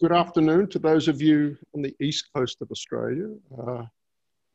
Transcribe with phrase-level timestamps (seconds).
[0.00, 3.34] good afternoon to those of you on the east coast of Australia.
[3.60, 3.82] Uh,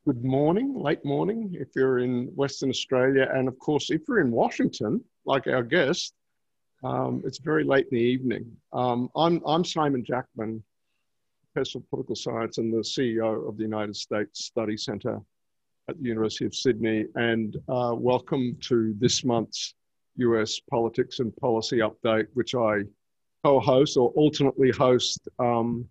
[0.06, 3.30] good morning, late morning if you're in Western Australia.
[3.34, 6.14] And of course, if you're in Washington, like our guest,
[6.82, 8.56] um, it's very late in the evening.
[8.72, 10.64] Um, I'm, I'm Simon Jackman,
[11.54, 15.20] Professor of Political Science and the CEO of the United States Study Centre
[15.90, 17.08] at the University of Sydney.
[17.16, 19.74] And uh, welcome to this month's
[20.16, 22.84] US Politics and Policy Update, which I
[23.44, 25.86] co-host or alternately host um,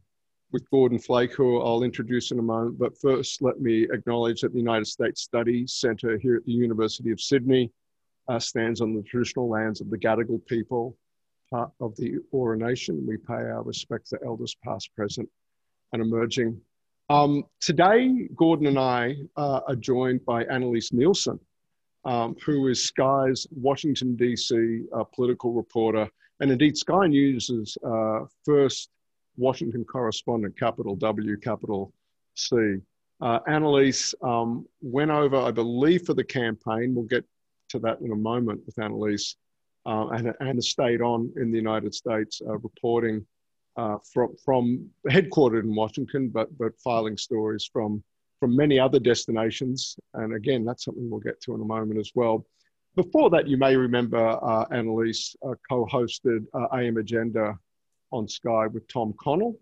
[0.53, 2.79] with Gordon Flake, who I'll introduce in a moment.
[2.79, 7.11] But first, let me acknowledge that the United States Studies Centre here at the University
[7.11, 7.71] of Sydney
[8.29, 10.97] uh, stands on the traditional lands of the Gadigal people,
[11.51, 13.05] part of the Eora Nation.
[13.07, 15.29] We pay our respects to elders past, present,
[15.93, 16.61] and emerging.
[17.11, 21.39] Um, today, Gordon and I uh, are joined by Annelise Nielsen,
[22.05, 24.85] um, who is Sky's Washington, D.C.
[24.95, 26.09] Uh, political reporter
[26.43, 28.91] and indeed, Sky News' uh, first
[29.37, 31.93] Washington correspondent, capital W, capital
[32.35, 32.79] C.
[33.21, 36.97] Uh, Annelise um, went over, I believe, for the campaign.
[36.97, 37.25] We'll get
[37.69, 39.37] to that in a moment with Annelise,
[39.87, 43.25] uh, and, and stayed on in the United States uh, reporting
[43.77, 48.03] uh, from, from headquartered in Washington, but, but filing stories from,
[48.41, 49.97] from many other destinations.
[50.15, 52.45] And again, that's something we'll get to in a moment as well.
[52.95, 57.59] Before that, you may remember uh, Annelise uh, co hosted uh, AM Agenda
[58.11, 59.59] on Sky with Tom Connell.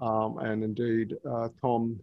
[0.00, 1.98] Um, and indeed, uh, Tom,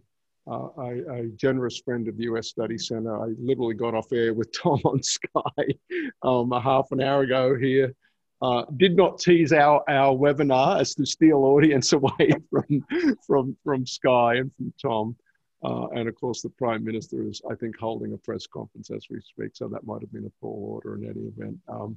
[0.50, 4.34] uh, a, a, generous friend of the US Study Center, I literally got off air
[4.34, 5.74] with Tom on Sky
[6.22, 7.94] um, a half an hour ago here.
[8.42, 12.84] Uh, did not tease our, our webinar as to steal audience away from,
[13.26, 15.16] from, from Sky and from Tom.
[15.64, 19.06] Uh, and of course, the Prime Minister is, I think, holding a press conference as
[19.10, 19.52] we speak.
[19.54, 21.58] So that might have been a tall order in any event.
[21.68, 21.96] Um,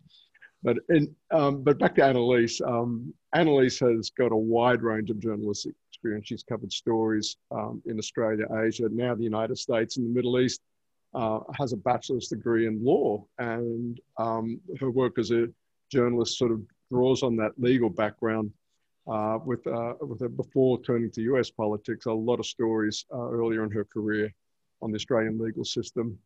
[0.63, 2.59] but, in, um, but back to Annelise.
[2.61, 6.27] Um, Annelise has got a wide range of journalistic experience.
[6.27, 10.61] She's covered stories um, in Australia, Asia, now the United States, and the Middle East.
[11.16, 15.47] Uh, has a bachelor's degree in law, and um, her work as a
[15.91, 16.61] journalist sort of
[16.91, 18.51] draws on that legal background
[19.09, 23.30] uh, with, uh, with a, before turning to US politics, a lot of stories uh,
[23.30, 24.34] earlier in her career
[24.81, 26.18] on the Australian legal system.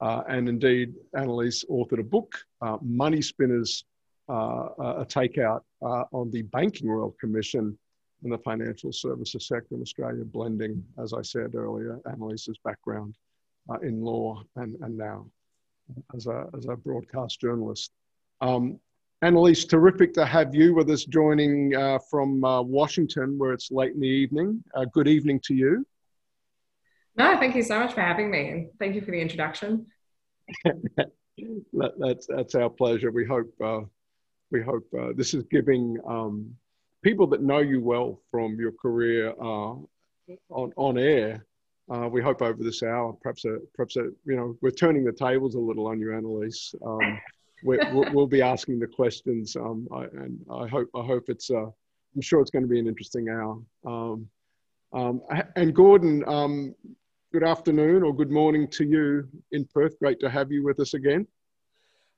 [0.00, 3.84] Uh, and indeed, Annelise authored a book, uh, Money Spinners,
[4.30, 7.76] uh, a takeout on the Banking Royal Commission
[8.22, 13.16] and the financial services sector in Australia, blending, as I said earlier, Annelise's background
[13.82, 15.26] in law and, and now
[16.14, 17.90] as a, as a broadcast journalist.
[18.40, 18.78] Um,
[19.22, 23.92] Annelise, terrific to have you with us joining uh, from uh, Washington, where it's late
[23.92, 24.64] in the evening.
[24.74, 25.86] Uh, good evening to you.
[27.16, 29.84] No, thank you so much for having me, and thank you for the introduction.
[30.64, 31.12] that,
[31.98, 33.10] that's that's our pleasure.
[33.10, 33.80] We hope uh,
[34.50, 36.54] we hope uh, this is giving um,
[37.02, 39.74] people that know you well from your career uh,
[40.48, 41.44] on on air.
[42.08, 45.56] we hope over this hour, perhaps a, perhaps a, you know, we're turning the tables
[45.56, 46.74] a little on you, Annelise.
[46.86, 47.20] Um,
[47.64, 47.78] we,
[48.12, 51.50] will be asking the questions, um, I, and I hope I hope it's.
[51.50, 51.66] Uh,
[52.14, 53.62] I'm sure it's going to be an interesting hour.
[53.86, 54.28] Um,
[54.92, 55.22] um,
[55.54, 56.74] and Gordon, um,
[57.32, 59.96] good afternoon or good morning to you in Perth.
[60.00, 61.26] Great to have you with us again.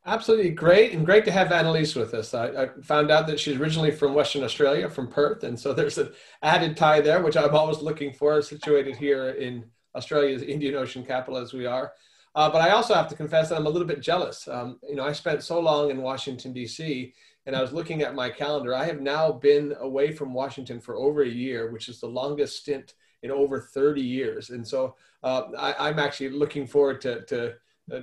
[0.05, 2.35] Absolutely great, and great to have Annelise with us.
[2.35, 5.97] I, I, found out that she's originally from Western Australia, from Perth, and so there's
[5.99, 6.11] an
[6.43, 9.65] added tie there, which I'm always looking for, situated here in
[9.95, 11.93] Australia's Indian Ocean capital as we are.
[12.35, 14.49] Uh, but I also have to confess that I'm a little bit jealous.
[14.49, 17.13] Um, you know, I spent so long in Washington, D.C.,
[17.45, 18.75] and I was looking at my calendar.
[18.75, 22.57] I have now been away from Washington for over a year, which is the longest
[22.57, 24.51] stint in over 30 years.
[24.51, 27.55] And so uh, I, am actually looking forward to, to
[27.93, 28.01] uh,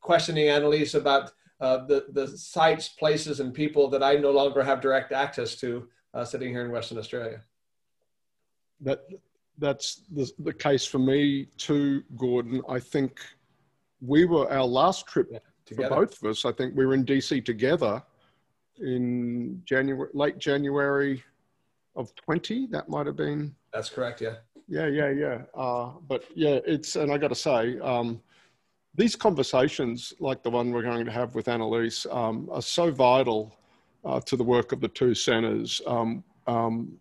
[0.00, 4.80] questioning Annelise about uh, the, the sites, places, and people that I no longer have
[4.80, 7.42] direct access to uh, sitting here in Western Australia.
[8.80, 9.00] That,
[9.58, 12.62] that's the, the case for me too, Gordon.
[12.68, 13.20] I think
[14.00, 15.38] we were our last trip yeah,
[15.74, 16.44] for both of us.
[16.44, 18.02] I think we were in DC together
[18.78, 21.22] in January, late January
[21.94, 22.66] of 20.
[22.68, 23.54] That might have been.
[23.72, 24.20] That's correct.
[24.20, 24.36] Yeah.
[24.68, 25.42] Yeah, yeah, yeah.
[25.54, 28.20] Uh, but yeah, it's and I got to say, um,
[28.96, 33.56] these conversations like the one we're going to have with Annelise um, are so vital
[34.04, 35.80] uh, to the work of the two centres.
[35.86, 36.98] Um, um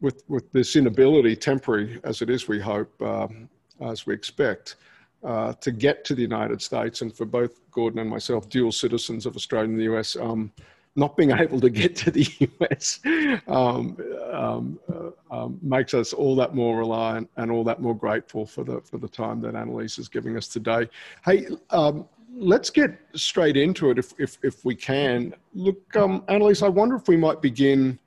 [0.00, 3.48] with with this inability, temporary as it is, we hope, um,
[3.80, 4.76] as we expect,
[5.24, 9.26] uh, to get to the United States, and for both Gordon and myself, dual citizens
[9.26, 10.52] of Australia and the US, um,
[10.96, 12.26] not being able to get to the
[12.60, 13.00] US
[13.46, 13.96] um,
[14.30, 18.64] um, uh, um, makes us all that more reliant and all that more grateful for
[18.64, 20.88] the for the time that Annelise is giving us today.
[21.24, 25.34] Hey, um, let's get straight into it if if, if we can.
[25.54, 27.98] Look, um, Annelise, I wonder if we might begin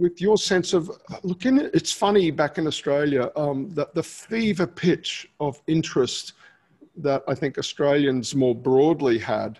[0.00, 0.90] with your sense of
[1.22, 6.32] look in it's funny back in australia um, that the fever pitch of interest
[6.96, 9.58] that i think australians more broadly had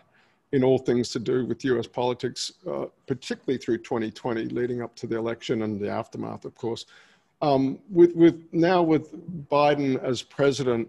[0.53, 5.07] in all things to do with us politics uh, particularly through 2020 leading up to
[5.07, 6.87] the election and the aftermath of course
[7.43, 10.89] um, with, with now with biden as president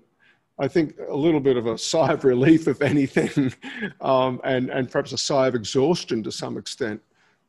[0.59, 3.51] I think a little bit of a sigh of relief, if anything,
[4.01, 7.01] um, and, and perhaps a sigh of exhaustion to some extent.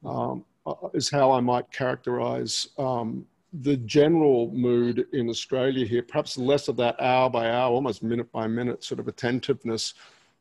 [0.02, 6.38] Um, uh, is how I might characterize um, the general mood in Australia here, perhaps
[6.38, 9.94] less of that hour by hour, almost minute by minute sort of attentiveness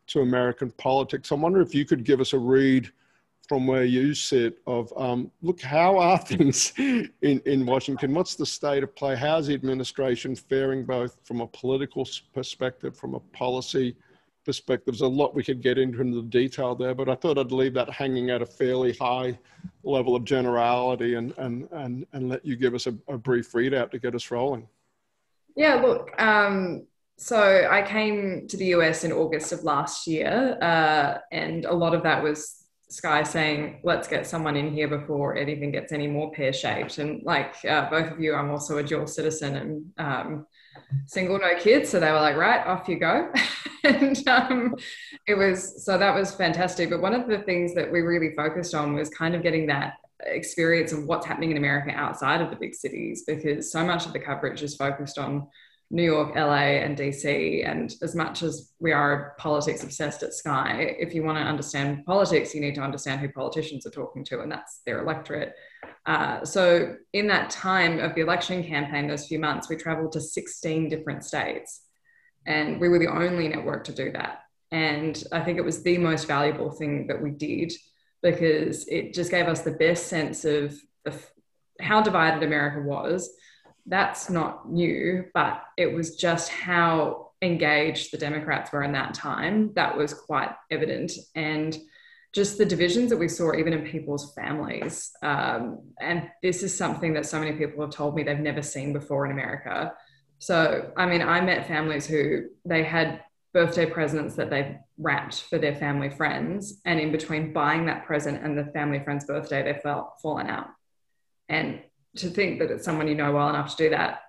[0.07, 1.31] to American politics.
[1.31, 2.91] I wonder if you could give us a read
[3.51, 8.45] from where you sit of um, look how are things in, in washington what's the
[8.45, 13.93] state of play how's the administration faring both from a political perspective from a policy
[14.45, 14.93] perspective.
[14.93, 17.51] There's a lot we could get into in the detail there, but I thought I'd
[17.51, 19.37] leave that hanging at a fairly high
[19.83, 23.91] level of generality and, and, and, and let you give us a, a brief readout
[23.91, 24.67] to get us rolling.
[25.55, 31.19] Yeah, look, um, so I came to the US in August of last year, uh,
[31.31, 32.61] and a lot of that was
[32.91, 36.97] Sky saying, let's get someone in here before it even gets any more pear shaped.
[36.97, 40.47] And like uh, both of you, I'm also a dual citizen and um,
[41.05, 41.89] single, no kids.
[41.89, 43.31] So they were like, right, off you go.
[43.83, 44.75] and um,
[45.27, 46.89] it was, so that was fantastic.
[46.89, 49.93] But one of the things that we really focused on was kind of getting that
[50.23, 54.13] experience of what's happening in America outside of the big cities, because so much of
[54.13, 55.47] the coverage is focused on
[55.93, 57.69] New York, LA, and DC.
[57.69, 62.05] And as much as we are politics obsessed at Sky, if you want to understand
[62.05, 65.53] politics, you need to understand who politicians are talking to, and that's their electorate.
[66.05, 70.21] Uh, so, in that time of the election campaign, those few months, we traveled to
[70.21, 71.81] 16 different states.
[72.47, 74.39] And we were the only network to do that.
[74.71, 77.73] And I think it was the most valuable thing that we did
[78.23, 81.13] because it just gave us the best sense of the,
[81.81, 83.29] how divided America was
[83.85, 89.71] that's not new, but it was just how engaged the Democrats were in that time
[89.73, 91.11] that was quite evident.
[91.35, 91.77] And
[92.33, 95.11] just the divisions that we saw even in people's families.
[95.21, 98.93] Um, and this is something that so many people have told me they've never seen
[98.93, 99.93] before in America.
[100.39, 103.23] So, I mean, I met families who they had
[103.53, 106.79] birthday presents that they wrapped for their family friends.
[106.85, 110.67] And in between buying that present and the family friend's birthday, they felt fallen out.
[111.49, 111.81] And
[112.17, 114.21] to think that it's someone you know well enough to do that.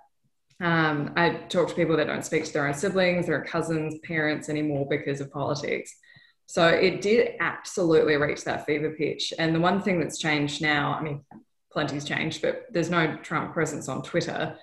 [0.61, 4.49] Um, I talk to people that don't speak to their own siblings, their cousins, parents
[4.49, 5.93] anymore because of politics.
[6.47, 9.33] So it did absolutely reach that fever pitch.
[9.39, 11.25] And the one thing that's changed now, I mean,
[11.73, 14.57] plenty's changed, but there's no Trump presence on Twitter.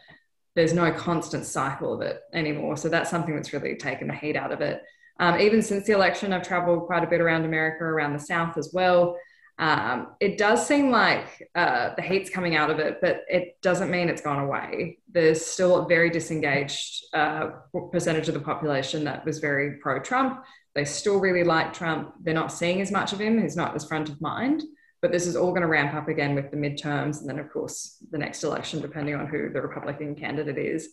[0.56, 2.77] There's no constant cycle of it anymore.
[2.77, 4.81] So that's something that's really taken the heat out of it.
[5.19, 8.57] Um, even since the election, I've traveled quite a bit around America, around the South
[8.57, 9.18] as well.
[9.60, 13.92] Um, it does seem like uh, the heat's coming out of it, but it doesn't
[13.92, 15.00] mean it's gone away.
[15.12, 17.50] There's still a very disengaged uh,
[17.92, 20.46] percentage of the population that was very pro Trump.
[20.76, 22.14] They still really like Trump.
[22.22, 24.64] They're not seeing as much of him, he's not as front of mind.
[25.02, 27.52] But this is all going to ramp up again with the midterms and then, of
[27.52, 30.90] course, the next election, depending on who the Republican candidate is.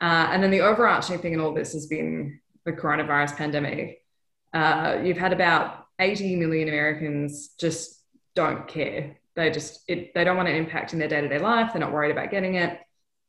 [0.00, 4.04] Uh, and then the overarching thing in all this has been the coronavirus pandemic.
[4.52, 7.99] Uh, you've had about 80 million Americans just
[8.34, 9.16] don't care.
[9.36, 11.72] They just it, they don't want an impact in their day to day life.
[11.72, 12.78] They're not worried about getting it.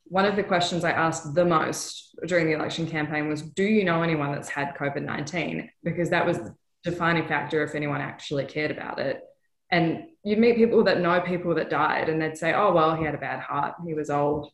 [0.06, 3.86] One of the questions I asked the most during the election campaign was, "Do you
[3.86, 8.46] know anyone that's had COVID nineteen?" Because that was the defining factor if anyone actually
[8.46, 9.22] cared about it.
[9.70, 13.06] And you'd meet people that know people that died, and they'd say, "Oh well, he
[13.06, 13.76] had a bad heart.
[13.86, 14.52] He was old."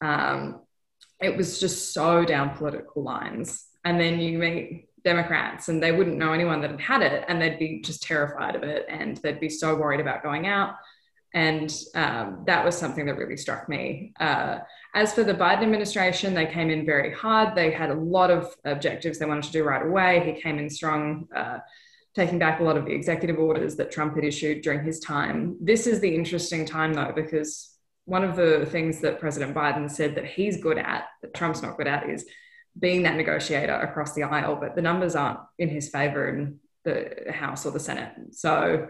[0.00, 0.62] Um,
[1.20, 3.64] it was just so down political lines.
[3.84, 7.40] And then you meet Democrats and they wouldn't know anyone that had had it and
[7.40, 10.74] they'd be just terrified of it and they'd be so worried about going out.
[11.32, 14.12] And um, that was something that really struck me.
[14.20, 14.58] Uh,
[14.94, 17.54] as for the Biden administration, they came in very hard.
[17.54, 20.10] They had a lot of objectives they wanted to do right away.
[20.26, 21.58] He came in strong, uh,
[22.14, 25.56] taking back a lot of the executive orders that Trump had issued during his time.
[25.60, 30.14] This is the interesting time, though, because one of the things that President Biden said
[30.16, 32.26] that he's good at, that Trump's not good at, is
[32.78, 37.32] being that negotiator across the aisle, but the numbers aren't in his favor in the
[37.32, 38.12] House or the Senate.
[38.32, 38.88] So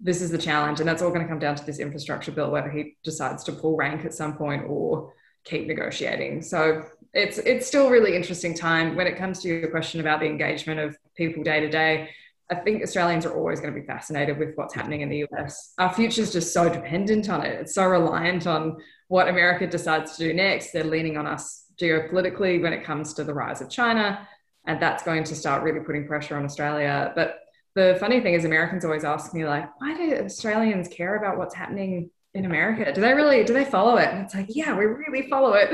[0.00, 2.50] this is the challenge, and that's all going to come down to this infrastructure bill,
[2.50, 5.12] whether he decides to pull rank at some point or
[5.44, 6.42] keep negotiating.
[6.42, 10.26] So it's it's still really interesting time when it comes to your question about the
[10.26, 12.10] engagement of people day to day.
[12.50, 15.74] I think Australians are always going to be fascinated with what's happening in the US.
[15.78, 17.60] Our future is just so dependent on it.
[17.60, 18.78] It's so reliant on
[19.08, 20.72] what America decides to do next.
[20.72, 24.26] They're leaning on us geopolitically when it comes to the rise of China.
[24.66, 27.12] And that's going to start really putting pressure on Australia.
[27.14, 27.40] But
[27.74, 31.54] the funny thing is, Americans always ask me, like, why do Australians care about what's
[31.54, 32.92] happening in America?
[32.92, 34.08] Do they really do they follow it?
[34.08, 35.70] And it's like, yeah, we really follow it.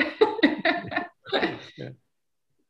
[1.76, 1.88] yeah.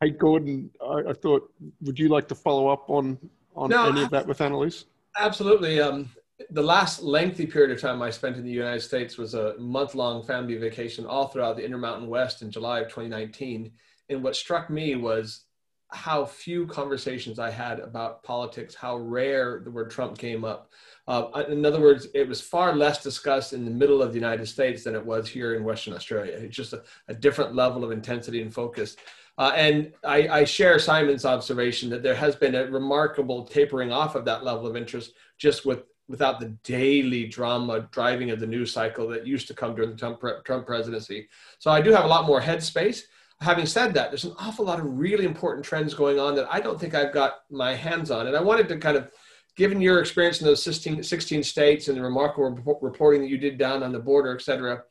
[0.01, 1.51] Hey, Gordon, I, I, thought,
[1.81, 3.17] would you like to follow up on
[3.55, 4.85] on no, any of that with Annelise?
[5.19, 5.81] Absolutely.
[5.81, 6.11] Um,
[6.51, 9.95] the last lengthy period of time I spent in the United States was a month
[9.95, 13.71] long family vacation all throughout the Intermountain West in July of 2019.
[14.09, 15.45] And what struck me was
[15.93, 20.71] how few conversations I had about politics, how rare the word Trump came up.
[21.07, 24.47] Uh, in other words, it was far less discussed in the middle of the United
[24.47, 26.33] States than it was here in Western Australia.
[26.33, 28.97] It's just a, a different level of intensity and focus.
[29.39, 34.15] Uh, and I, I, share Simon's observation that there has been a remarkable tapering off
[34.15, 38.73] of that level of interest just with without the daily drama driving of the news
[38.73, 41.29] cycle that used to come during the Trump, Trump presidency.
[41.59, 43.03] So I do have a lot more headspace.
[43.41, 46.61] Having said that, there's an awful lot of really important trends going on that I
[46.61, 48.27] don't think I've got my hands on.
[48.27, 49.11] And I wanted to kind of,
[49.57, 53.59] given your experience in those 16, 16 states and the remarkable reporting that you did
[53.59, 54.83] down on the border, et cetera,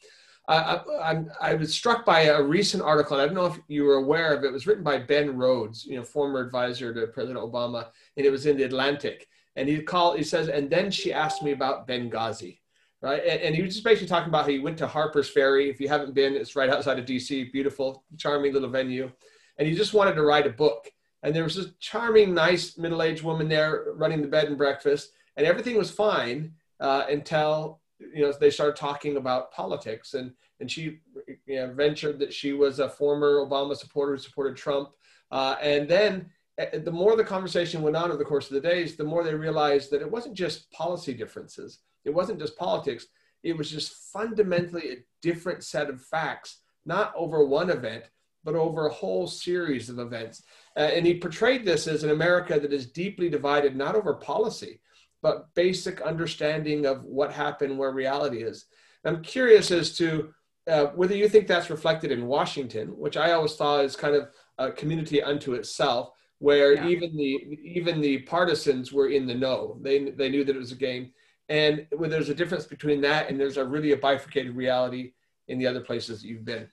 [0.47, 3.85] I, I, I, was struck by a recent article, and I don't know if you
[3.85, 4.47] were aware of it.
[4.47, 8.29] It was written by Ben Rhodes, you know, former advisor to President Obama, and it
[8.29, 11.87] was in the Atlantic and he called he says and then she asked me about
[11.87, 12.59] benghazi
[13.03, 13.21] right?
[13.27, 15.69] And, and, he was just basically talking about how he went to harper's ferry.
[15.69, 19.11] If you haven't been it's right outside of dc beautiful charming little venue.
[19.59, 20.89] And he just wanted to write a book.
[21.21, 25.11] And there was this charming nice middle-aged woman there running the bed and breakfast.
[25.37, 30.15] And everything was fine uh, until you know they started talking about politics.
[30.15, 30.99] And and she
[31.45, 34.89] you know, ventured that she was a former obama supporter who supported trump.
[35.29, 38.95] Uh, and then the more the conversation went on over the course of the days,
[38.95, 41.79] the more they realized that it wasn't just policy differences.
[42.05, 43.07] It wasn't just politics.
[43.43, 48.03] It was just fundamentally a different set of facts, not over one event,
[48.43, 50.43] but over a whole series of events.
[50.77, 54.79] Uh, and he portrayed this as an America that is deeply divided, not over policy,
[55.21, 58.65] but basic understanding of what happened, where reality is.
[59.05, 60.33] I'm curious as to
[60.67, 64.29] uh, whether you think that's reflected in Washington, which I always thought is kind of
[64.57, 66.11] a community unto itself
[66.43, 66.87] where yeah.
[66.89, 69.77] even the even the partisans were in the know.
[69.81, 71.11] They they knew that it was a game,
[71.47, 75.13] and when there's a difference between that and there's a really a bifurcated reality
[75.47, 76.67] in the other places that you've been.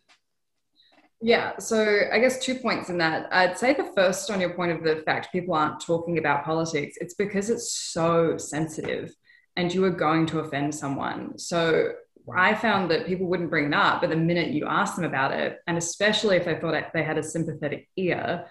[1.23, 3.29] Yeah, so I guess two points in that.
[3.33, 6.97] I'd say the first on your point of the fact people aren't talking about politics,
[7.00, 9.15] it's because it's so sensitive
[9.57, 11.39] and you are going to offend someone.
[11.39, 11.93] So
[12.37, 15.33] I found that people wouldn't bring it up, but the minute you ask them about
[15.33, 18.47] it, and especially if they thought they had a sympathetic ear,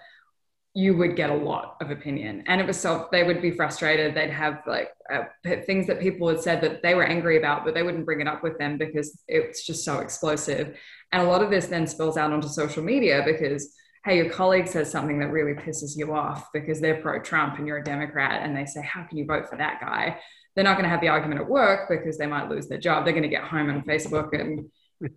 [0.74, 2.44] you would get a lot of opinion.
[2.46, 4.14] And it was so they would be frustrated.
[4.14, 5.24] They'd have like uh,
[5.66, 8.28] things that people had said that they were angry about but they wouldn't bring it
[8.28, 10.78] up with them because it's just so explosive.
[11.10, 13.74] And a lot of this then spills out onto social media because
[14.04, 17.78] hey your colleague says something that really pisses you off because they're pro-trump and you're
[17.78, 20.18] a democrat and they say how can you vote for that guy?
[20.54, 23.04] They're not going to have the argument at work because they might lose their job.
[23.04, 24.70] They're going to get home on facebook and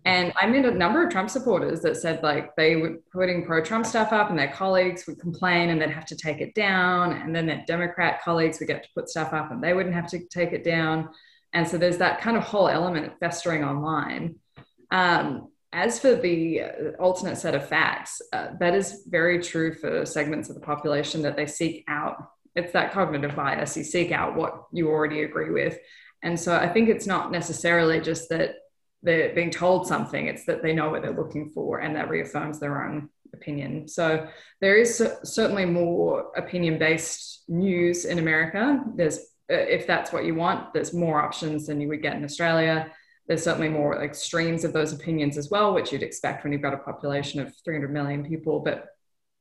[0.04, 3.62] and I met a number of Trump supporters that said like they were putting pro
[3.62, 7.12] Trump stuff up and their colleagues would complain and they'd have to take it down.
[7.12, 10.08] And then their Democrat colleagues would get to put stuff up and they wouldn't have
[10.08, 11.10] to take it down.
[11.52, 14.36] And so there's that kind of whole element festering online.
[14.90, 16.62] Um, as for the
[16.98, 21.36] alternate set of facts, uh, that is very true for segments of the population that
[21.36, 22.16] they seek out.
[22.54, 23.76] It's that cognitive bias.
[23.76, 25.76] You seek out what you already agree with.
[26.22, 28.54] And so I think it's not necessarily just that
[29.04, 32.58] they're being told something, it's that they know what they're looking for and that reaffirms
[32.58, 33.86] their own opinion.
[33.86, 34.26] So
[34.60, 38.82] there is certainly more opinion based news in America.
[38.96, 39.18] There's,
[39.52, 42.90] uh, if that's what you want, there's more options than you would get in Australia.
[43.28, 46.74] There's certainly more extremes of those opinions as well, which you'd expect when you've got
[46.74, 48.60] a population of 300 million people.
[48.60, 48.86] But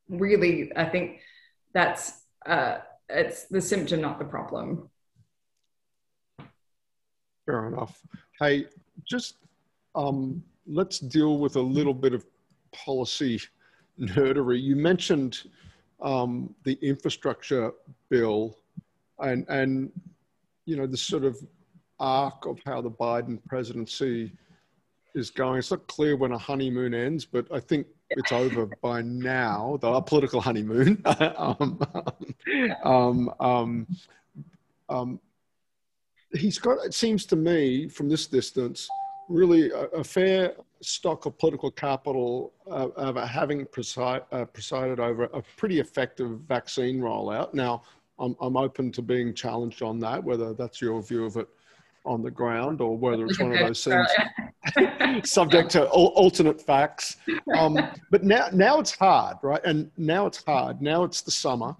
[0.09, 1.21] really, I think
[1.73, 2.79] that's uh,
[3.09, 4.89] it's the symptom, not the problem.
[7.45, 8.01] Fair enough.
[8.39, 8.67] Hey,
[9.05, 9.35] just
[9.95, 12.25] um, let's deal with a little bit of
[12.71, 13.39] policy
[13.99, 14.61] nerdery.
[14.61, 15.43] You mentioned
[16.01, 17.71] um, the infrastructure
[18.09, 18.57] bill
[19.19, 19.91] and, and,
[20.65, 21.37] you know, the sort of
[21.99, 24.31] arc of how the Biden presidency
[25.15, 25.59] is going.
[25.59, 30.01] It's not clear when a honeymoon ends, but I think it's over by now, the
[30.01, 31.01] political honeymoon.
[31.37, 31.79] um,
[32.83, 33.87] um, um,
[34.89, 35.19] um,
[36.33, 38.87] he's got, it seems to me from this distance,
[39.29, 45.25] really a, a, fair stock of political capital uh, of having preside, uh, presided over
[45.25, 47.53] a pretty effective vaccine rollout.
[47.53, 47.83] Now,
[48.19, 51.47] I'm, I'm open to being challenged on that, whether that's your view of it
[52.05, 54.07] on the ground or whether it's one of those things
[55.29, 57.17] subject to alternate facts.
[57.57, 57.77] Um,
[58.11, 59.61] but now, now it's hard, right?
[59.63, 60.81] And now it's hard.
[60.81, 61.75] Now it's the summer.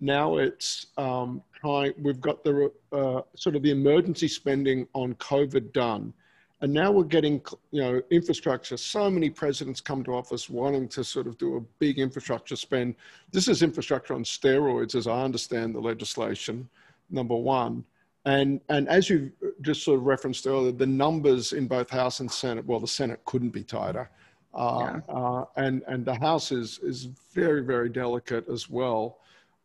[0.00, 5.72] Now it's um, trying, we've got the uh, sort of the emergency spending on COVID
[5.72, 6.12] done
[6.60, 7.42] and now we're getting,
[7.72, 8.76] you know, infrastructure.
[8.76, 12.94] So many presidents come to office wanting to sort of do a big infrastructure spend.
[13.32, 16.68] This is infrastructure on steroids, as I understand the legislation,
[17.10, 17.84] number one.
[18.24, 19.30] And, and as you
[19.60, 23.20] just sort of referenced earlier, the numbers in both House and Senate, well, the Senate
[23.26, 24.08] couldn't be tighter.
[24.54, 25.14] Uh, yeah.
[25.14, 29.18] uh, and, and the House is, is very, very delicate as well.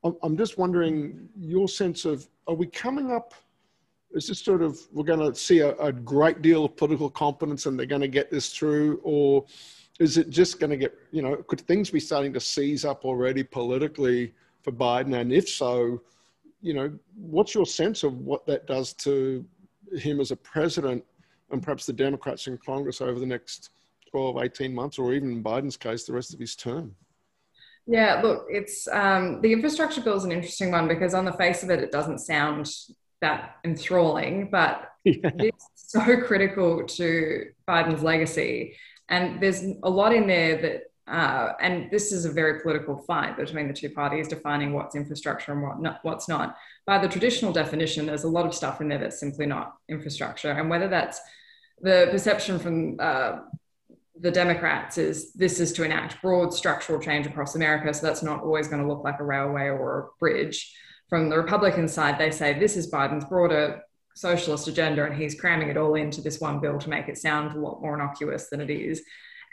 [0.03, 3.33] I'm, I'm just wondering your sense of, are we coming up
[4.13, 7.65] is this sort of we're going to see a, a, great deal of political competence
[7.65, 8.99] and they're going to get this through?
[9.03, 9.45] Or
[9.99, 13.05] is it just going to get you know could things be starting to seize up
[13.05, 15.19] already politically for biden?
[15.19, 16.01] And if so
[16.61, 19.45] you know what's your sense of what that does to
[19.93, 21.03] him as a president
[21.51, 23.71] and perhaps the democrats in congress over the next
[24.11, 26.95] 12 18 months or even in biden's case the rest of his term?
[27.87, 31.63] Yeah, look, it's um, the infrastructure bill is an interesting one because on the face
[31.63, 32.69] of it, it doesn't sound
[33.21, 35.31] that enthralling, but yeah.
[35.39, 38.75] it's so critical to Biden's legacy.
[39.09, 43.35] And there's a lot in there that, uh, and this is a very political fight
[43.35, 46.55] between the two parties defining what's infrastructure and what not, what's not.
[46.85, 50.51] By the traditional definition, there's a lot of stuff in there that's simply not infrastructure.
[50.51, 51.19] And whether that's
[51.81, 53.39] the perception from uh,
[54.19, 57.91] the Democrats is this is to enact broad structural change across America.
[57.93, 60.75] So that's not always going to look like a railway or a bridge
[61.09, 63.81] from the Republican side, they say this is Biden's broader
[64.15, 67.55] socialist agenda and he's cramming it all into this one bill to make it sound
[67.55, 69.03] a lot more innocuous than it is.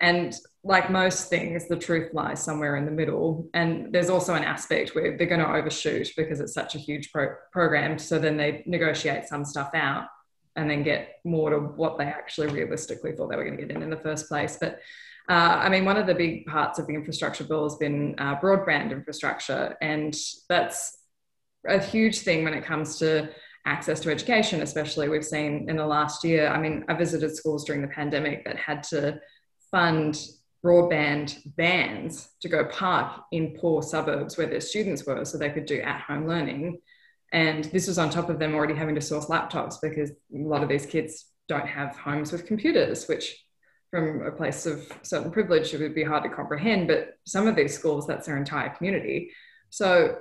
[0.01, 3.49] And like most things, the truth lies somewhere in the middle.
[3.55, 7.11] And there's also an aspect where they're going to overshoot because it's such a huge
[7.13, 7.99] pro- program.
[7.99, 10.09] So then they negotiate some stuff out
[10.57, 13.75] and then get more to what they actually realistically thought they were going to get
[13.75, 14.59] in in the first place.
[14.61, 14.81] But
[15.29, 15.33] uh,
[15.63, 18.93] I mean, one of the big parts of the infrastructure bill has been uh, broadband
[18.93, 20.17] infrastructure, and
[20.49, 20.96] that's
[21.67, 23.29] a huge thing when it comes to
[23.67, 26.49] access to education, especially we've seen in the last year.
[26.49, 29.21] I mean, I visited schools during the pandemic that had to
[29.71, 30.19] fund
[30.65, 35.67] broadband vans to go park in poor suburbs where their students were so they could
[35.67, 36.81] do at home learning.
[37.33, 40.63] And this was on top of them already having to source laptops because a lot
[40.63, 43.45] of these kids don't have homes with computers, which
[43.91, 46.89] from a place of certain privilege, it would be hard to comprehend.
[46.89, 49.33] But some of these schools, that's their entire community.
[49.71, 50.17] So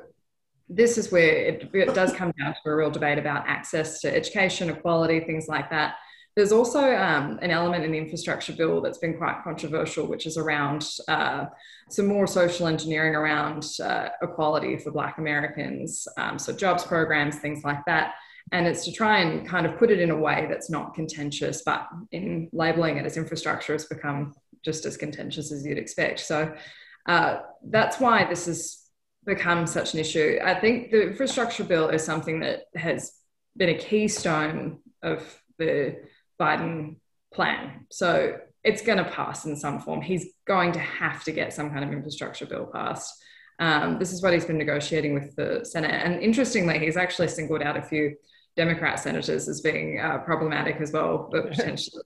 [0.67, 4.13] this is where it, it, does come down to a real debate about access to
[4.13, 5.95] education, equality, things like that.
[6.35, 10.37] There's also um, an element in the infrastructure bill that's been quite controversial, which is
[10.37, 11.45] around uh,
[11.89, 17.63] some more social engineering around uh, equality for Black Americans, um, so jobs programs, things
[17.63, 18.15] like that.
[18.51, 21.61] And it's to try and kind of put it in a way that's not contentious,
[21.63, 26.19] but in labeling it as infrastructure, has become just as contentious as you'd expect.
[26.19, 26.53] So
[27.05, 28.84] uh, that's why this is
[29.25, 30.39] become such an issue.
[30.43, 33.13] I think the infrastructure bill is something that has
[33.57, 35.23] been a keystone of
[35.57, 35.97] the
[36.39, 36.97] Biden
[37.33, 37.85] plan.
[37.91, 40.01] So it's going to pass in some form.
[40.01, 43.13] He's going to have to get some kind of infrastructure bill passed.
[43.59, 45.91] Um, this is what he's been negotiating with the Senate.
[45.91, 48.15] And interestingly, he's actually singled out a few
[48.57, 52.03] Democrat senators as being uh, problematic as well, but potentially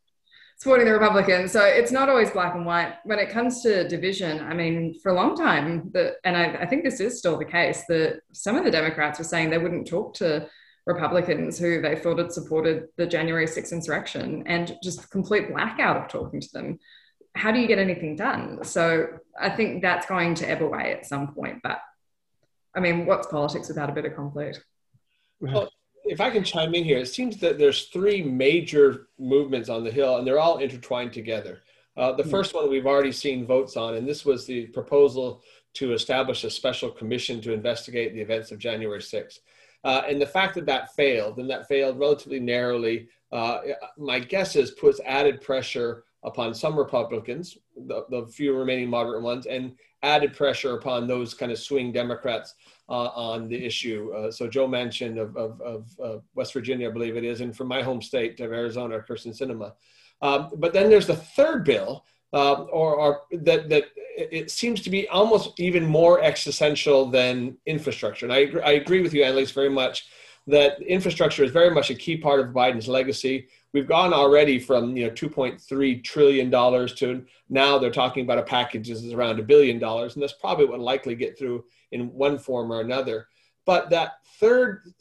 [0.60, 1.54] supporting the Republicans.
[1.54, 2.96] So it's not always black and white.
[3.06, 6.66] When it comes to division, I mean, for a long time, the, and I, I
[6.66, 9.88] think this is still the case, that some of the Democrats were saying they wouldn't
[9.88, 10.50] talk to
[10.86, 16.10] Republicans who they thought had supported the January 6th insurrection and just complete blackout of
[16.10, 16.80] talking to them.
[17.36, 18.64] How do you get anything done?
[18.66, 19.08] So
[19.40, 21.60] I think that's going to ebb away at some point.
[21.64, 21.80] But
[22.76, 24.62] I mean, what's politics without a bit of conflict?
[25.40, 25.70] Well,
[26.06, 29.92] if I can chime in here, it seems that there's three major movements on the
[29.92, 31.62] Hill, and they're all intertwined together.
[31.98, 32.30] Uh, the hmm.
[32.30, 35.42] first one we've already seen votes on, and this was the proposal
[35.74, 39.40] to establish a special commission to investigate the events of January 6th.
[39.84, 43.60] Uh, and the fact that that failed, and that failed relatively narrowly, uh,
[43.98, 49.46] my guess is puts added pressure upon some Republicans, the, the few remaining moderate ones,
[49.46, 52.56] and added pressure upon those kind of swing Democrats
[52.90, 54.12] uh, on the issue.
[54.16, 57.56] Uh, so Joe Manchin of, of, of uh, West Virginia, I believe it is, and
[57.56, 59.74] from my home state of Arizona, Kyrsten Sinema.
[60.22, 63.86] Um, but then there's the third bill, uh, or, or, that, that
[64.18, 68.26] it seems to be almost even more existential than infrastructure.
[68.26, 70.08] And I, agree, I agree with you, Annelise, very much
[70.48, 73.48] that infrastructure is very much a key part of Biden's legacy.
[73.74, 78.44] We've gone already from you know 2.3 trillion dollars to now they're talking about a
[78.44, 82.12] package that is around a billion dollars, and that's probably what likely get through in
[82.14, 83.28] one form or another.
[83.66, 84.92] But that third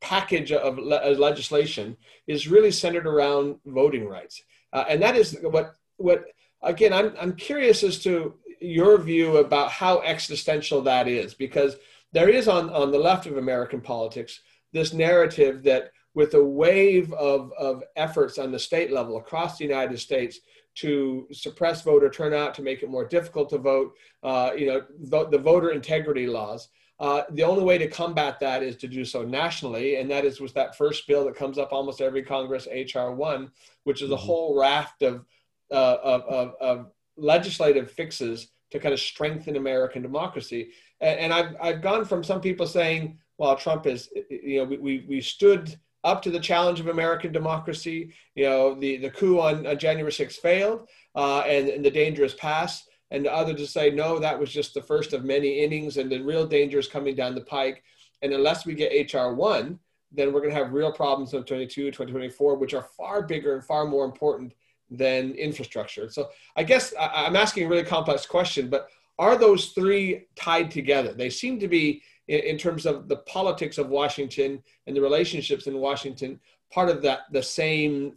[0.00, 5.76] package of le- legislation is really centered around voting rights, uh, and that is what
[5.96, 6.26] what
[6.62, 11.76] again I'm I'm curious as to your view about how existential that is because
[12.12, 14.40] there is on on the left of American politics
[14.72, 19.64] this narrative that with a wave of, of efforts on the state level across the
[19.64, 20.40] United States
[20.76, 25.28] to suppress voter turnout, to make it more difficult to vote, uh, you know, vo-
[25.28, 26.68] the voter integrity laws.
[27.00, 30.40] Uh, the only way to combat that is to do so nationally, and that is
[30.40, 33.50] with that first bill that comes up almost every Congress, HR one,
[33.82, 34.24] which is a mm-hmm.
[34.24, 35.24] whole raft of,
[35.72, 40.70] uh, of, of, of, legislative fixes to kind of strengthen American democracy.
[41.00, 44.78] And, and, I've, I've gone from some people saying, well, Trump is, you know, we,
[44.78, 48.12] we, we stood up to the challenge of American democracy.
[48.34, 52.34] You know, the, the coup on, on January 6th failed uh, and, and the dangerous
[52.34, 52.86] pass.
[53.10, 56.20] And others to say, no, that was just the first of many innings and the
[56.20, 57.82] real danger is coming down the pike.
[58.22, 59.78] And unless we get HR 1,
[60.12, 63.64] then we're going to have real problems in 22, 2024, which are far bigger and
[63.64, 64.54] far more important
[64.90, 66.08] than infrastructure.
[66.10, 68.88] So I guess I'm asking a really complex question, but
[69.18, 71.12] are those three tied together?
[71.12, 75.66] They seem to be in, in terms of the politics of Washington and the relationships
[75.66, 76.40] in Washington,
[76.72, 78.14] part of that the same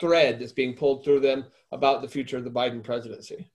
[0.00, 3.50] thread that's being pulled through them about the future of the Biden presidency.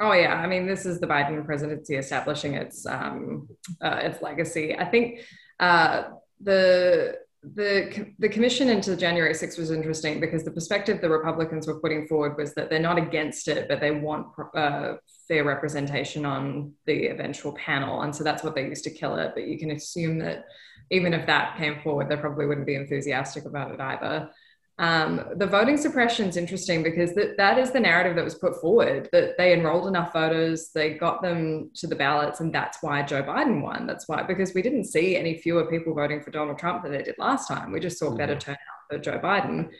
[0.00, 3.48] Oh yeah, I mean, this is the Biden presidency establishing its um,
[3.80, 4.76] uh, its legacy.
[4.76, 5.20] I think
[5.58, 6.04] uh,
[6.40, 7.18] the
[7.54, 12.06] the the commission into January 6 was interesting because the perspective the Republicans were putting
[12.06, 14.94] forward was that they're not against it, but they want uh,
[15.28, 19.32] fair representation on the eventual panel, and so that's what they used to kill it.
[19.34, 20.46] But you can assume that
[20.90, 24.30] even if that came forward, they probably wouldn't be enthusiastic about it either.
[24.78, 28.60] Um, the voting suppression is interesting because that, that is the narrative that was put
[28.60, 33.02] forward that they enrolled enough voters, they got them to the ballots, and that's why
[33.02, 33.86] Joe Biden won.
[33.86, 37.02] That's why, because we didn't see any fewer people voting for Donald Trump than they
[37.02, 37.72] did last time.
[37.72, 38.40] We just saw better mm-hmm.
[38.40, 38.58] turnout
[38.90, 39.70] for Joe Biden.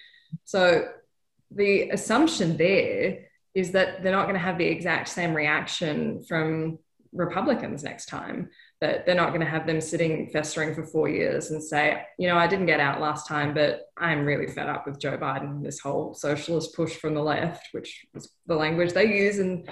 [0.45, 0.89] So
[1.51, 6.79] the assumption there is that they're not going to have the exact same reaction from
[7.13, 11.51] Republicans next time that they're not going to have them sitting festering for four years
[11.51, 14.87] and say, you know, I didn't get out last time, but I'm really fed up
[14.87, 19.07] with Joe Biden, this whole socialist push from the left, which is the language they
[19.07, 19.67] use, and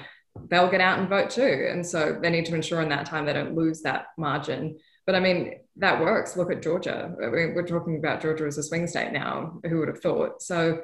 [0.49, 1.69] they'll get out and vote too.
[1.71, 4.79] And so they need to ensure in that time they don't lose that margin.
[5.07, 6.37] But I mean, that works.
[6.37, 7.15] Look at Georgia.
[7.23, 9.61] I mean, we're talking about Georgia as a swing state now.
[9.69, 10.41] Who would have thought?
[10.41, 10.83] So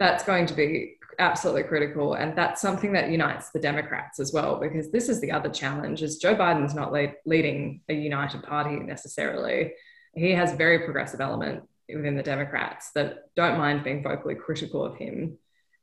[0.00, 2.14] that's going to be absolutely critical.
[2.14, 6.02] And that's something that unites the democrats as well because this is the other challenge
[6.02, 9.72] is joe biden's not lead, leading a united party necessarily.
[10.14, 14.96] He has very progressive element within the democrats that don't mind being vocally critical of
[14.96, 15.38] him.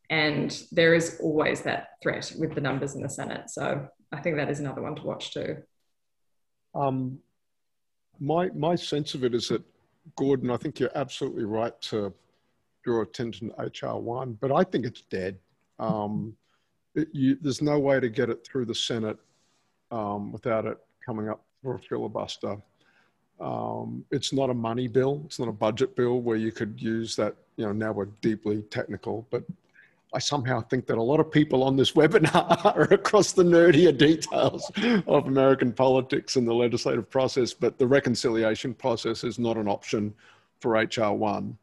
[0.10, 3.50] And there is always that threat with the numbers in the senate.
[3.50, 5.58] So i think that is another one to watch too.
[6.74, 7.20] Um,
[8.20, 9.64] my my sense of it is that
[10.16, 12.14] gordon i think you're absolutely right to
[12.84, 15.38] draw attention to HR1, but I think it's dead.
[15.80, 16.36] Um,
[16.96, 19.18] it, you, there's no way to get it through the Senate
[19.92, 22.58] um, without it coming up for a filibuster.
[23.40, 25.24] Um, it's not a money bill.
[25.26, 27.36] It's not a budget bill where you could use that.
[27.58, 29.44] You know, now we're deeply technical, but
[30.14, 33.98] I somehow think that a lot of people on this webinar are across the nerdier
[33.98, 34.70] details
[35.08, 40.14] of American politics and the legislative process, but the reconciliation process is not an option
[40.60, 41.56] for HR1.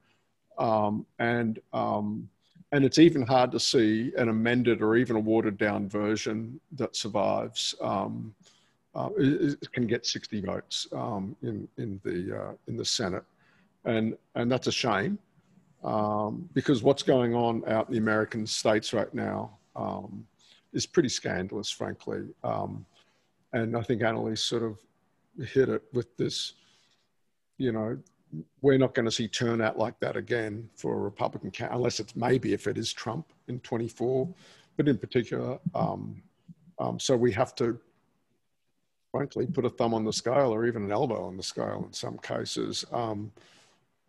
[0.58, 2.28] Um, and, um,
[2.72, 6.96] and it's even hard to see an amended or even a watered down version that
[6.96, 7.74] survives.
[7.80, 8.34] Um,
[8.94, 13.24] uh, it, it, can get 60 votes um, in, in, the, uh, in the Senate.
[13.84, 15.18] And, and that's a shame
[15.84, 20.26] um, because what's going on out in the American states right now um,
[20.72, 22.24] is pretty scandalous, frankly.
[23.52, 24.78] and I think Annelise sort of
[25.46, 26.54] hit it with this,
[27.58, 27.98] you know,
[28.60, 32.52] we're not going to see turnout like that again for a Republican unless it's maybe
[32.52, 34.28] if it is Trump in 24,
[34.76, 35.58] but in particular.
[35.74, 36.22] Um,
[36.78, 37.78] um, so we have to,
[39.10, 41.92] frankly, put a thumb on the scale or even an elbow on the scale in
[41.92, 42.84] some cases.
[42.92, 43.32] Um,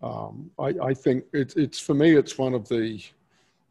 [0.02, 3.02] um I, I, think it, it's for me, it's one of the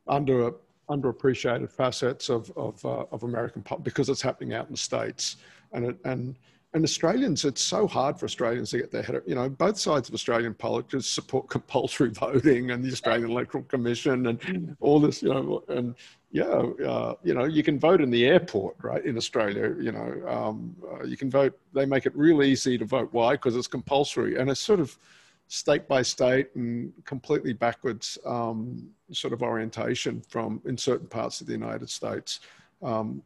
[0.07, 0.53] under
[0.91, 5.37] underappreciated facets of of, uh, of American pop because it's happening out in the states,
[5.73, 6.37] and it, and
[6.75, 10.09] and Australians, it's so hard for Australians to get their head, you know, both sides
[10.09, 15.31] of Australian politics support compulsory voting and the Australian Electoral Commission and all this, you
[15.31, 15.95] know, and
[16.31, 20.29] yeah, uh, you know, you can vote in the airport, right, in Australia, you know,
[20.29, 23.09] um, uh, you can vote, they make it real easy to vote.
[23.13, 23.33] Why?
[23.33, 24.99] Because it's compulsory and it's sort of
[25.47, 31.47] state by state and completely backwards um, sort of orientation from in certain parts of
[31.47, 32.41] the United States.
[32.83, 33.23] Um,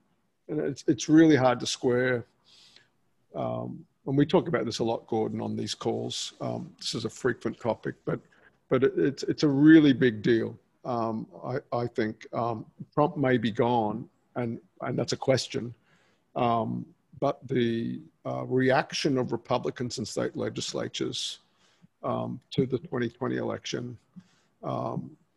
[0.48, 2.24] and it's, it's really hard to square
[3.34, 6.32] um, and we talk about this a lot, Gordon, on these calls.
[6.40, 8.20] Um, this is a frequent topic, but
[8.68, 10.58] but it, it's it's a really big deal.
[10.84, 15.74] Um, I, I think um, Trump may be gone, and and that's a question.
[16.34, 16.86] Um,
[17.20, 21.38] but the uh, reaction of Republicans in state legislatures
[22.02, 23.96] um, to the 2020 election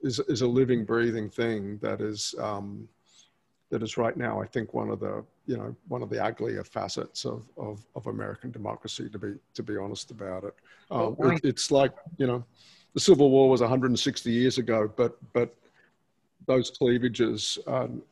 [0.06, 2.88] is, is a living, breathing thing that is um,
[3.70, 6.64] that is right now, I think, one of the you know one of the uglier
[6.64, 9.10] facets of, of, of American democracy.
[9.10, 10.56] To be to be honest about it,
[10.92, 12.44] um, it, it's like you know,
[12.94, 15.56] the Civil War was 160 years ago, but but
[16.48, 18.04] those cleavages um,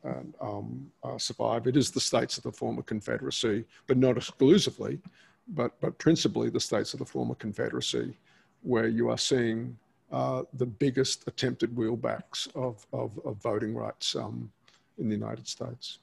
[0.42, 1.68] um, uh, survive.
[1.68, 5.00] It is the states of the former Confederacy, but not exclusively,
[5.50, 8.18] but but principally the states of the former Confederacy,
[8.64, 9.78] where you are seeing
[10.12, 14.52] uh, the biggest attempted wheelbacks of, of, of voting rights um,
[14.98, 16.00] in the United States.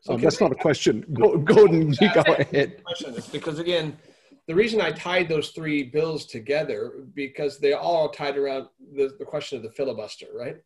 [0.00, 1.04] So um, that's not a question.
[1.44, 2.82] Gordon, you go ahead.
[3.32, 3.96] Because again,
[4.46, 9.24] the reason I tied those three bills together because they all tied around the, the
[9.24, 10.56] question of the filibuster, right?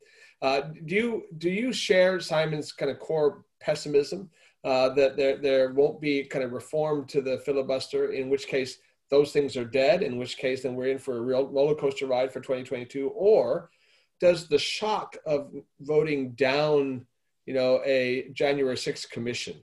[0.42, 4.30] Uh, do you do you share Simon's kind of core pessimism
[4.64, 8.12] uh, that there there won't be kind of reform to the filibuster?
[8.12, 8.78] In which case,
[9.10, 10.02] those things are dead.
[10.02, 13.08] In which case, then we're in for a real roller coaster ride for 2022.
[13.14, 13.70] Or
[14.20, 17.06] does the shock of voting down,
[17.46, 19.54] you know, a January 6th commission,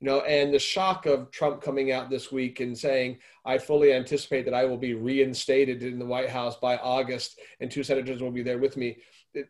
[0.00, 3.92] you know, and the shock of Trump coming out this week and saying, I fully
[3.92, 8.20] anticipate that I will be reinstated in the White House by August and two senators
[8.20, 8.98] will be there with me.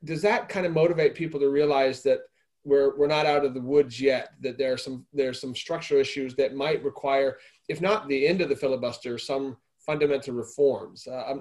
[0.04, 2.20] Does that kind of motivate people to realize that
[2.64, 6.00] we're, we're not out of the woods yet, that there are some, there's some structural
[6.00, 11.06] issues that might require, if not the end of the filibuster, some fundamental reforms.
[11.06, 11.38] Uh,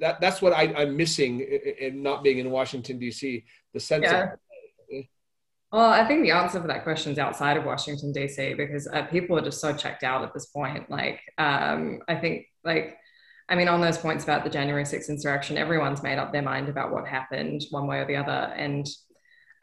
[0.00, 3.44] that that's what I, am missing in not being in Washington D.C.
[3.72, 4.32] The sense yeah.
[4.32, 4.38] of
[5.72, 9.02] well, I think the answer for that question is outside of Washington DC because uh,
[9.06, 10.88] people are just so checked out at this point.
[10.88, 12.96] Like, um, I think, like,
[13.48, 16.68] I mean, on those points about the January 6th insurrection, everyone's made up their mind
[16.68, 18.54] about what happened one way or the other.
[18.56, 18.86] And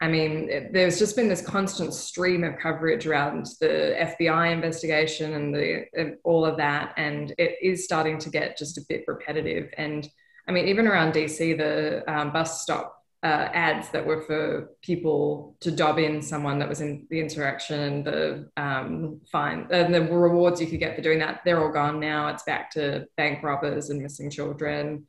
[0.04, 5.32] I mean, it, there's just been this constant stream of coverage around the FBI investigation
[5.32, 9.04] and the and all of that, and it is starting to get just a bit
[9.08, 9.72] repetitive.
[9.78, 10.06] And
[10.46, 15.56] I mean, even around DC, the um, bus stop uh, ads that were for people
[15.60, 20.02] to dob in someone that was in the insurrection and the um, fine and the
[20.02, 22.28] rewards you could get for doing that, they're all gone now.
[22.28, 25.06] It's back to bank robbers and missing children.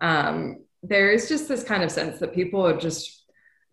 [0.00, 3.19] Um, there is just this kind of sense that people are just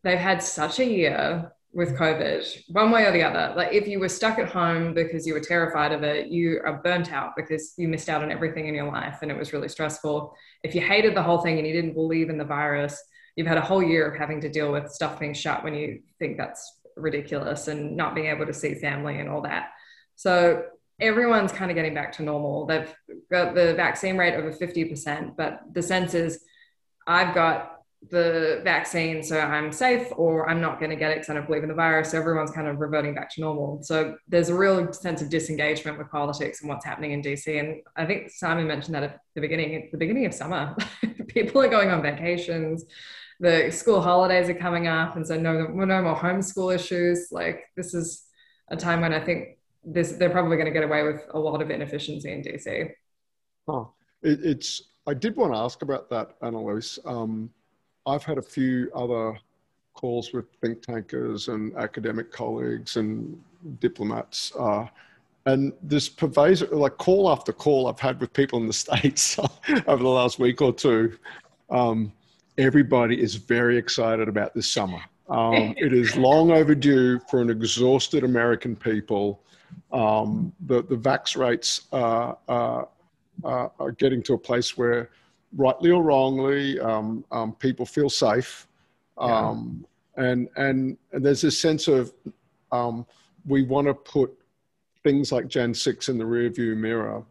[0.08, 1.98] they've had such a year with mm.
[1.98, 3.54] COVID, one way or the other.
[3.56, 6.82] Like if you were stuck at home because you were terrified of it, you are
[6.82, 9.70] burnt out because you missed out on everything in your life and it was really
[9.70, 10.36] stressful.
[10.64, 13.02] If you hated the whole thing and you didn't believe in the virus,
[13.36, 16.02] you've had a whole year of having to deal with stuff being shut when you
[16.20, 19.70] think that's ridiculous and not being able to see family and all that.
[20.16, 20.64] So
[21.00, 22.66] everyone's kind of getting back to normal.
[22.66, 22.92] They've
[23.30, 26.44] got the vaccine rate over 50%, but the sense is
[27.06, 27.77] I've got
[28.10, 31.48] the vaccine, so I'm safe, or I'm not going to get it because I don't
[31.48, 32.12] believe in the virus.
[32.12, 33.82] So everyone's kind of reverting back to normal.
[33.84, 37.60] So there's a real sense of disengagement with politics and what's happening in DC.
[37.60, 39.74] And I think Simon mentioned that at the beginning.
[39.74, 40.76] It's the beginning of summer.
[41.28, 42.86] People are going on vacations.
[43.40, 47.28] The school holidays are coming up, and so no, no more homeschool issues.
[47.32, 48.24] Like this is
[48.70, 51.62] a time when I think this they're probably going to get away with a lot
[51.62, 52.90] of inefficiency in DC.
[53.68, 53.92] Oh,
[54.24, 54.82] it, it's.
[55.06, 57.00] I did want to ask about that, Annelise.
[57.06, 57.52] Um,
[58.08, 59.38] I've had a few other
[59.94, 63.38] calls with think tankers and academic colleagues and
[63.80, 64.54] diplomats.
[64.58, 64.88] Uh,
[65.46, 69.38] and this pervasive, like call after call I've had with people in the States
[69.88, 71.18] over the last week or two,
[71.70, 72.14] um,
[72.58, 75.02] everybody is very excited about this summer.
[75.30, 79.42] Um, it is long overdue for an exhausted American people.
[79.92, 82.88] Um, the, the vax rates are, are,
[83.44, 85.10] are getting to a place where
[85.56, 88.68] rightly or wrongly, um, um, people feel safe.
[89.18, 89.86] Um,
[90.18, 90.26] yeah.
[90.26, 92.14] and, and, and there's this sense of
[92.72, 93.06] um,
[93.46, 94.32] we want to put
[95.04, 97.24] things like Jan 6 in the rearview mirror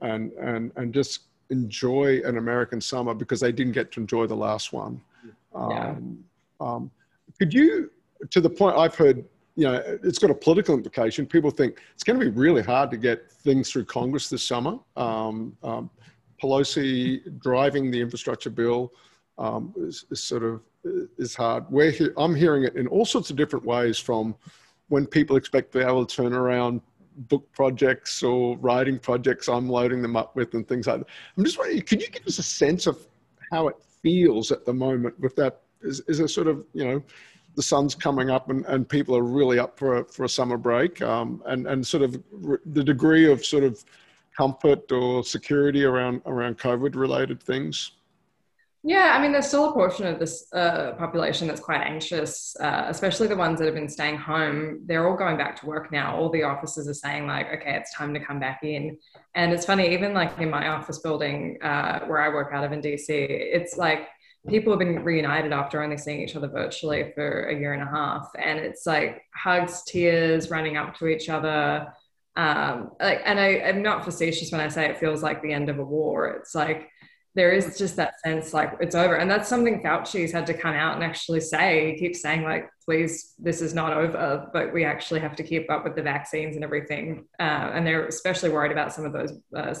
[0.00, 4.36] and, and, and just enjoy an American summer because they didn't get to enjoy the
[4.36, 5.00] last one.
[5.54, 5.90] Yeah.
[5.90, 6.24] Um,
[6.60, 6.90] um,
[7.38, 7.90] could you,
[8.30, 9.24] to the point I've heard,
[9.56, 11.26] you know, it's got a political implication.
[11.26, 14.78] People think it's going to be really hard to get things through Congress this summer.
[14.96, 15.90] Um, um,
[16.42, 18.92] Pelosi driving the infrastructure bill
[19.38, 20.60] um, is, is, sort of
[21.18, 21.64] is hard.
[21.70, 24.34] We're he- I'm hearing it in all sorts of different ways from
[24.88, 26.80] when people expect to be able to turn around
[27.28, 31.06] book projects or writing projects I'm loading them up with and things like that.
[31.36, 32.98] I'm just wondering, could you give us a sense of
[33.50, 35.62] how it feels at the moment with that?
[35.82, 37.02] Is, is it sort of, you know,
[37.56, 40.56] the sun's coming up and, and people are really up for a, for a summer
[40.56, 42.22] break um, and, and sort of
[42.66, 43.84] the degree of sort of
[44.38, 47.92] comfort or security around around COVID related things?
[48.84, 52.84] Yeah, I mean, there's still a portion of this uh, population that's quite anxious, uh,
[52.86, 54.82] especially the ones that have been staying home.
[54.86, 56.16] They're all going back to work now.
[56.16, 58.96] All the offices are saying, like, okay, it's time to come back in.
[59.34, 62.70] And it's funny, even like in my office building uh, where I work out of
[62.70, 64.06] in DC, it's like
[64.48, 67.90] people have been reunited after only seeing each other virtually for a year and a
[67.90, 68.30] half.
[68.40, 71.92] And it's like hugs, tears, running up to each other.
[72.38, 75.68] Um, like, and I, I'm not facetious when I say it feels like the end
[75.68, 76.28] of a war.
[76.28, 76.88] It's like,
[77.34, 79.16] there is just that sense like it's over.
[79.16, 81.92] And that's something Fauci's had to come out and actually say.
[81.92, 85.70] He keeps saying, like, please, this is not over, but we actually have to keep
[85.70, 87.26] up with the vaccines and everything.
[87.38, 89.74] Uh, and they're especially worried about some of those uh,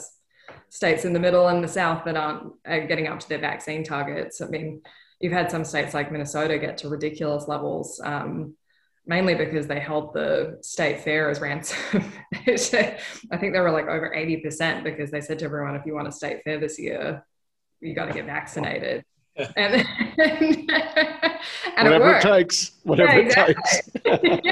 [0.68, 3.82] states in the middle and the south that aren't uh, getting up to their vaccine
[3.82, 4.40] targets.
[4.40, 4.82] I mean,
[5.20, 8.00] you've had some states like Minnesota get to ridiculous levels.
[8.04, 8.54] Um,
[9.08, 11.78] mainly because they held the state fair as ransom.
[12.34, 16.06] I think they were like over 80% because they said to everyone, if you want
[16.06, 17.24] a state fair this year,
[17.80, 19.04] you got to get vaccinated.
[19.56, 19.74] And,
[21.76, 23.54] and, whatever it, it, takes, whatever yeah, exactly.
[24.04, 24.44] it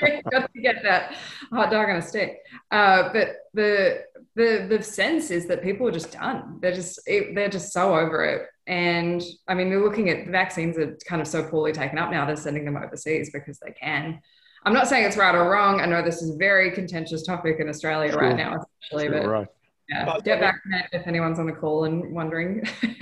[0.00, 0.22] takes.
[0.30, 1.16] got to get that
[1.52, 2.38] hot dog on a stick.
[2.70, 4.02] Uh, but the
[4.36, 6.58] the the sense is that people are just done.
[6.60, 8.48] They're just it, they're just so over it.
[8.66, 12.10] And I mean, we're looking at the vaccines are kind of so poorly taken up
[12.10, 12.26] now.
[12.26, 14.20] They're sending them overseas because they can.
[14.66, 15.80] I'm not saying it's right or wrong.
[15.80, 18.22] I know this is a very contentious topic in Australia sure.
[18.22, 19.08] right now, especially.
[19.08, 19.46] Sure, but right
[19.88, 20.56] yeah, get back
[20.92, 22.66] if anyone's on the call and wondering.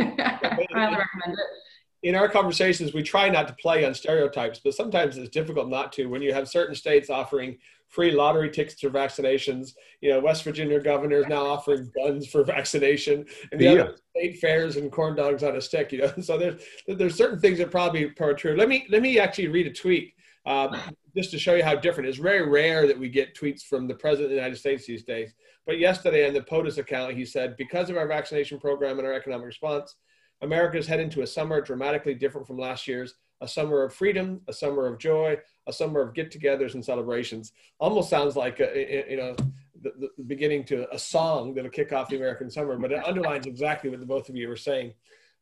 [0.58, 2.08] I highly recommend it.
[2.08, 5.92] In our conversations, we try not to play on stereotypes, but sometimes it's difficult not
[5.92, 9.74] to when you have certain states offering free lottery tickets for vaccinations.
[10.00, 13.70] You know, West Virginia governor is now offering guns for vaccination, and the yeah.
[13.72, 15.92] other state fairs and corn dogs on a stick.
[15.92, 18.56] You know, so there's there's certain things that probably are true.
[18.56, 20.76] Let me let me actually read a tweet uh,
[21.16, 22.08] just to show you how different.
[22.08, 25.04] It's very rare that we get tweets from the president of the United States these
[25.04, 25.34] days.
[25.66, 29.14] But yesterday on the POTUS account, he said, because of our vaccination program and our
[29.14, 29.94] economic response,
[30.42, 34.40] America is heading to a summer dramatically different from last year's, a summer of freedom,
[34.48, 37.52] a summer of joy, a summer of get-togethers and celebrations.
[37.78, 39.36] Almost sounds like, a, you know,
[39.80, 43.46] the, the, beginning to a song that'll kick off the American summer, but it underlines
[43.46, 44.94] exactly what the both of you were saying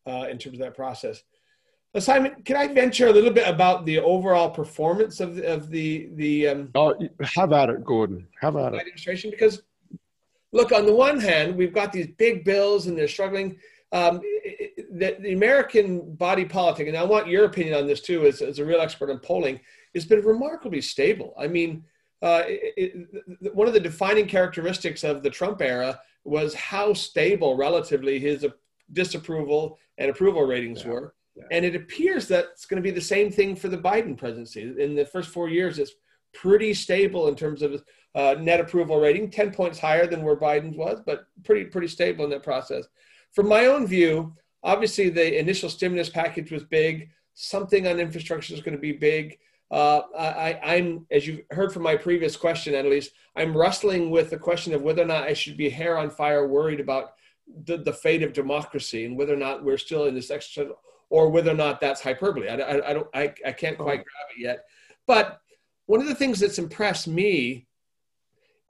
[0.07, 1.23] uh, in terms of that process.
[1.99, 6.09] Simon, can I venture a little bit about the overall performance of the, of the
[6.15, 6.47] the?
[6.47, 8.29] Um, oh, how about it, Gordon?
[8.41, 8.81] How about it?
[8.81, 9.63] Administration, because
[10.53, 13.59] look, on the one hand, we've got these big bills and they're struggling.
[13.93, 14.21] Um,
[14.93, 18.61] the, the, American body politic, and I want your opinion on this too, as, as
[18.61, 19.59] a real expert in polling,
[19.95, 21.35] has been remarkably stable.
[21.37, 21.85] I mean,
[22.23, 23.09] uh, it,
[23.43, 28.47] it, one of the defining characteristics of the Trump era was how stable relatively his
[28.93, 30.91] disapproval and approval ratings yeah.
[30.91, 31.15] were.
[31.51, 34.75] And it appears that it's going to be the same thing for the Biden presidency.
[34.79, 35.93] In the first four years, it's
[36.35, 37.83] pretty stable in terms of
[38.15, 42.25] uh, net approval rating, 10 points higher than where Biden's was, but pretty, pretty stable
[42.25, 42.85] in that process.
[43.33, 47.11] From my own view, obviously the initial stimulus package was big.
[47.35, 49.39] Something on infrastructure is going to be big.
[49.71, 54.31] Uh, I, am as you heard from my previous question, at least, I'm wrestling with
[54.31, 57.13] the question of whether or not I should be hair on fire worried about
[57.65, 60.71] the, the fate of democracy and whether or not we're still in this extra
[61.09, 62.49] or whether or not that's hyperbole.
[62.49, 64.05] I, I, I don't, I, I can't quite oh.
[64.05, 64.65] grab it yet.
[65.07, 65.41] But
[65.87, 67.67] one of the things that's impressed me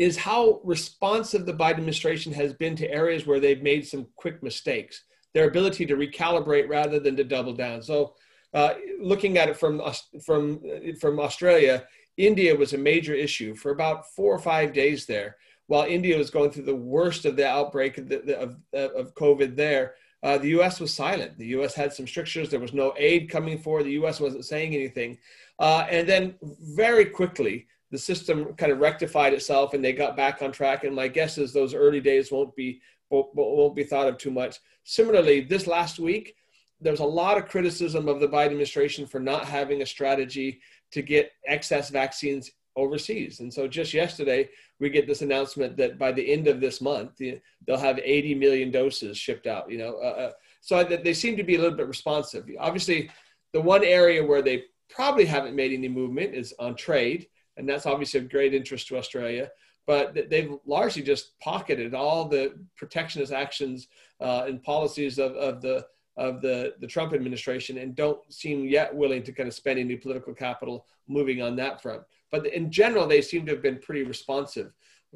[0.00, 4.42] is how responsive the Biden administration has been to areas where they've made some quick
[4.42, 5.04] mistakes.
[5.34, 7.82] Their ability to recalibrate rather than to double down.
[7.82, 8.14] So,
[8.54, 9.82] uh, looking at it from
[10.24, 10.62] from
[10.98, 11.84] from Australia,
[12.16, 15.36] India was a major issue for about four or five days there.
[15.66, 19.54] While India was going through the worst of the outbreak of, the, of, of COVID
[19.54, 20.80] there, uh, the U.S.
[20.80, 21.38] was silent.
[21.38, 21.74] The U.S.
[21.74, 22.48] had some strictures.
[22.48, 23.84] There was no aid coming forward.
[23.84, 24.18] The U.S.
[24.18, 25.18] wasn't saying anything.
[25.60, 30.42] Uh, and then very quickly, the system kind of rectified itself and they got back
[30.42, 30.84] on track.
[30.84, 34.58] And my guess is those early days won't be won't, be thought of too much.
[34.84, 36.36] Similarly, this last week,
[36.80, 40.60] there was a lot of criticism of the Biden administration for not having a strategy
[40.92, 43.40] to get excess vaccines overseas.
[43.40, 44.48] And so just yesterday,
[44.78, 47.20] we get this announcement that by the end of this month,
[47.66, 49.70] they'll have 80 million doses shipped out.
[49.70, 52.48] You know, uh, uh so they seem to be a little bit responsive.
[52.58, 53.10] Obviously,
[53.52, 57.26] the one area where they probably haven't made any movement is on trade,
[57.60, 59.50] and that's obviously of great interest to Australia.
[59.86, 63.88] But they've largely just pocketed all the protectionist actions
[64.20, 65.86] uh, and policies of, of the
[66.16, 69.96] of the, the Trump administration and don't seem yet willing to kind of spend any
[69.96, 72.02] political capital moving on that front.
[72.30, 74.72] But in general, they seem to have been pretty responsive.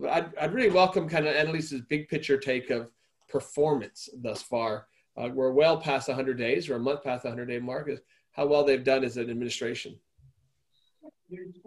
[0.08, 2.90] I'd, I'd really welcome kind of Annelise's big picture take of
[3.28, 4.86] performance thus far.
[5.16, 8.00] Uh, we're well past 100 days or a month past the 100 day mark is
[8.32, 9.96] how well they've done as an administration.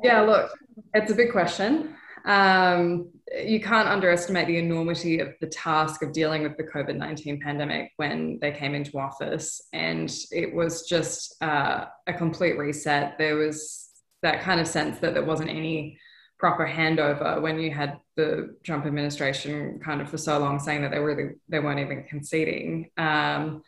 [0.03, 0.51] Yeah, look,
[0.93, 1.95] it's a big question.
[2.25, 3.09] um,
[3.45, 7.91] you can't underestimate the enormity of the task of dealing with the COVID 19 pandemic
[7.97, 9.61] when they came into office.
[9.73, 13.17] And it was just uh, a complete reset.
[13.17, 13.89] There was
[14.21, 15.99] that kind of sense that there wasn't any
[16.39, 20.91] proper handover when you had the Trump administration kind of for so long saying that
[20.91, 22.89] they really they weren't even conceding.
[22.97, 23.61] Um,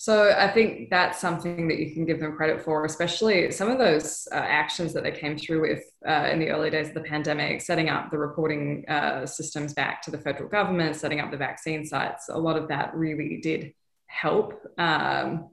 [0.00, 3.78] so I think that's something that you can give them credit for, especially some of
[3.78, 7.00] those uh, actions that they came through with uh, in the early days of the
[7.00, 11.36] pandemic, setting up the reporting uh, systems back to the federal government, setting up the
[11.36, 12.28] vaccine sites.
[12.28, 13.74] A lot of that really did
[14.06, 14.64] help.
[14.78, 15.48] Um,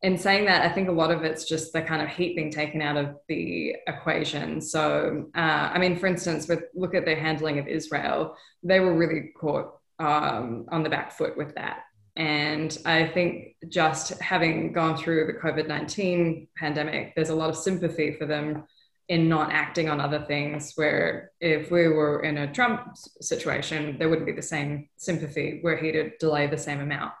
[0.00, 2.50] in saying that, I think a lot of it's just the kind of heat being
[2.50, 4.62] taken out of the equation.
[4.62, 8.96] So, uh, I mean, for instance, with look at their handling of Israel, they were
[8.96, 11.80] really caught um, on the back foot with that.
[12.16, 17.56] And I think just having gone through the COVID 19 pandemic, there's a lot of
[17.56, 18.64] sympathy for them
[19.08, 20.72] in not acting on other things.
[20.76, 25.76] Where if we were in a Trump situation, there wouldn't be the same sympathy were
[25.76, 27.12] he to delay the same amount.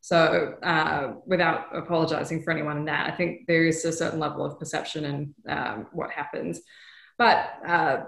[0.00, 4.46] So, uh, without apologizing for anyone in that, I think there is a certain level
[4.46, 6.60] of perception in um, what happens.
[7.18, 8.04] But uh,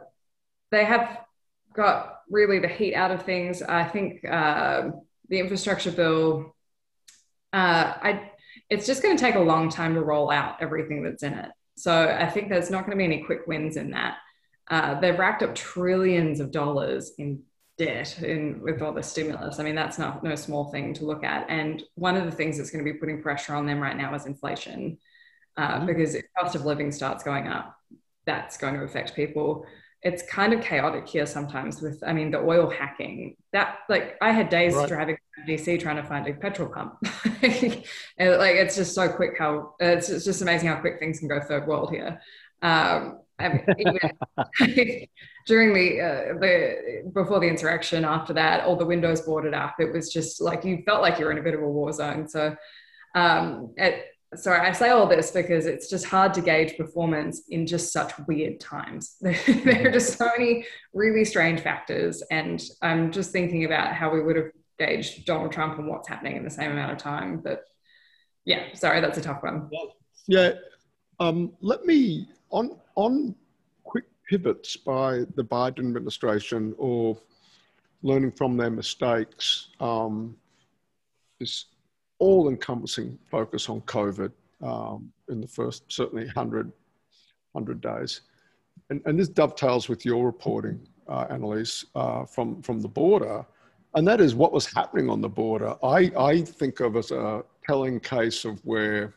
[0.70, 1.18] they have
[1.74, 3.60] got really the heat out of things.
[3.60, 4.24] I think.
[4.24, 4.92] Uh,
[5.32, 6.54] the infrastructure bill,
[7.54, 8.30] uh, I,
[8.68, 11.48] it's just going to take a long time to roll out everything that's in it.
[11.74, 14.18] So I think there's not going to be any quick wins in that.
[14.70, 17.42] Uh, they've racked up trillions of dollars in
[17.78, 19.58] debt in, with all the stimulus.
[19.58, 21.48] I mean, that's not no small thing to look at.
[21.48, 24.14] And one of the things that's going to be putting pressure on them right now
[24.14, 24.98] is inflation,
[25.56, 25.86] uh, mm-hmm.
[25.86, 27.74] because if cost of living starts going up,
[28.26, 29.64] that's going to affect people
[30.02, 33.36] it's kind of chaotic here sometimes with i mean the oil hacking.
[33.52, 34.88] That like i had days right.
[34.88, 35.16] driving
[35.48, 36.94] dc trying to find a petrol pump.
[38.18, 41.28] And like it's just so quick how it's, it's just amazing how quick things can
[41.28, 42.20] go third world here.
[42.62, 45.06] Um, I mean, even
[45.46, 49.76] during the uh, the before the insurrection after that all the windows boarded up.
[49.80, 51.92] It was just like you felt like you were in a bit of a war
[51.92, 52.28] zone.
[52.28, 52.54] So
[53.14, 54.06] um, it,
[54.36, 58.12] sorry, I say all this because it's just hard to gauge performance in just such
[58.26, 59.16] weird times.
[59.20, 62.22] there are just so many really strange factors.
[62.30, 66.36] And I'm just thinking about how we would have gauged Donald Trump and what's happening
[66.36, 67.40] in the same amount of time.
[67.42, 67.64] But
[68.44, 69.68] yeah, sorry, that's a tough one.
[70.26, 70.52] Yeah.
[71.20, 73.34] Um, let me, on, on
[73.84, 77.18] quick pivots by the Biden administration or
[78.02, 80.36] learning from their mistakes, um,
[81.38, 81.66] this
[82.22, 84.30] all encompassing focus on COVID
[84.62, 86.70] um, in the first certainly 100,
[87.50, 88.20] 100 days.
[88.90, 93.44] And, and this dovetails with your reporting, uh, Annelise, uh, from, from the border.
[93.96, 95.74] And that is what was happening on the border.
[95.82, 99.14] I, I think of as a telling case of where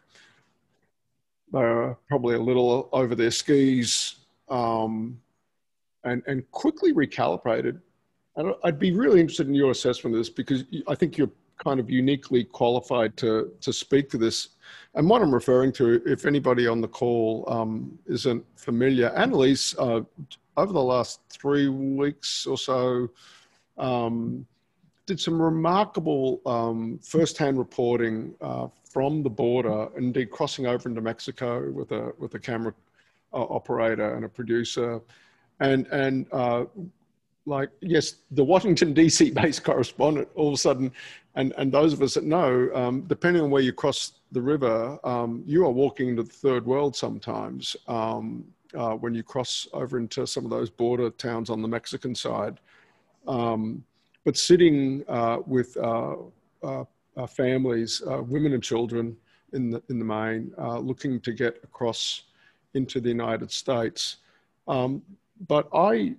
[1.51, 4.15] they're probably a little over their skis
[4.49, 5.21] um,
[6.05, 7.79] and, and quickly recalibrated.
[8.35, 11.79] And I'd be really interested in your assessment of this because I think you're kind
[11.79, 14.49] of uniquely qualified to to speak to this.
[14.95, 20.01] And what I'm referring to, if anybody on the call um, isn't familiar, Annelise, uh,
[20.57, 23.09] over the last three weeks or so,
[23.77, 24.45] um,
[25.05, 31.69] did some remarkable um, first-hand reporting uh, from the border, indeed crossing over into Mexico
[31.71, 32.73] with a with a camera
[33.33, 35.01] uh, operator and a producer,
[35.59, 36.63] and and uh,
[37.45, 39.31] like yes, the Washington D.C.
[39.31, 40.91] based correspondent all of a sudden,
[41.35, 44.99] and and those of us that know, um, depending on where you cross the river,
[45.03, 48.43] um, you are walking into the third world sometimes um,
[48.75, 52.59] uh, when you cross over into some of those border towns on the Mexican side.
[53.27, 53.83] Um,
[54.23, 56.15] but sitting uh, with uh,
[56.63, 56.83] uh,
[57.15, 59.15] uh families, uh, women and children
[59.53, 62.23] in the in the main, looking to get across
[62.73, 64.17] into the United States.
[64.67, 65.01] Um,
[65.47, 66.15] but I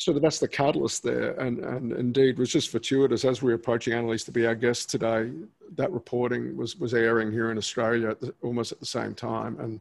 [0.00, 1.32] so that's the catalyst there.
[1.32, 4.88] And, and indeed was just fortuitous as we were approaching Annelise to be our guest
[4.88, 5.30] today,
[5.76, 9.60] that reporting was, was airing here in Australia at the, almost at the same time
[9.60, 9.78] and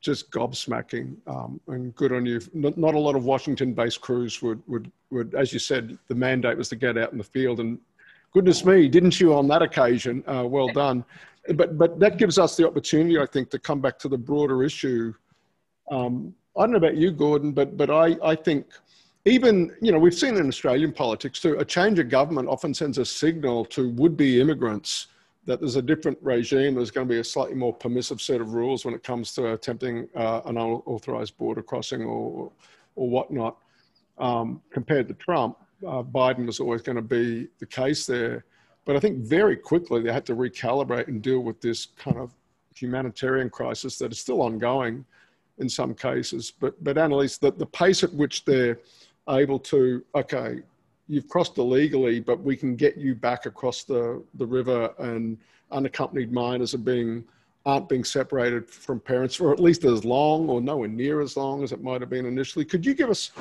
[0.00, 2.40] just gobsmacking um, and good on you.
[2.54, 6.14] Not, not a lot of Washington based crews would, would, would, as you said, the
[6.14, 7.78] mandate was to get out in the field and
[8.32, 10.24] goodness me, didn't you on that occasion?
[10.26, 11.04] Uh, well done.
[11.54, 14.62] But, but that gives us the opportunity, I think, to come back to the broader
[14.62, 15.12] issue.
[15.90, 18.64] Um, I don't know about you, Gordon, but, but I, I think–
[19.24, 22.98] even, you know, we've seen in Australian politics too, a change of government often sends
[22.98, 25.08] a signal to would be immigrants
[25.46, 26.74] that there's a different regime.
[26.74, 29.52] There's going to be a slightly more permissive set of rules when it comes to
[29.52, 32.50] attempting uh, an unauthorized border crossing or,
[32.96, 33.56] or whatnot.
[34.18, 35.56] Um, compared to Trump,
[35.86, 38.44] uh, Biden was always going to be the case there.
[38.84, 42.34] But I think very quickly they had to recalibrate and deal with this kind of
[42.74, 45.04] humanitarian crisis that is still ongoing
[45.58, 46.52] in some cases.
[46.58, 48.78] But, but Annelise, the, the pace at which they're
[49.28, 50.62] able to, okay,
[51.08, 55.38] you've crossed illegally, but we can get you back across the, the river and
[55.70, 57.24] unaccompanied minors are being
[57.66, 61.62] aren't being separated from parents for at least as long or nowhere near as long
[61.62, 62.64] as it might have been initially.
[62.64, 63.32] Could you give us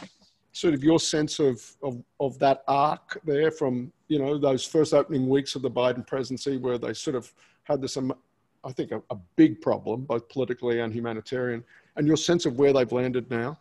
[0.51, 4.93] sort of your sense of, of, of that arc there from, you know, those first
[4.93, 7.31] opening weeks of the Biden presidency where they sort of
[7.63, 8.13] had this, um,
[8.63, 11.63] I think, a, a big problem, both politically and humanitarian,
[11.95, 13.57] and your sense of where they've landed now?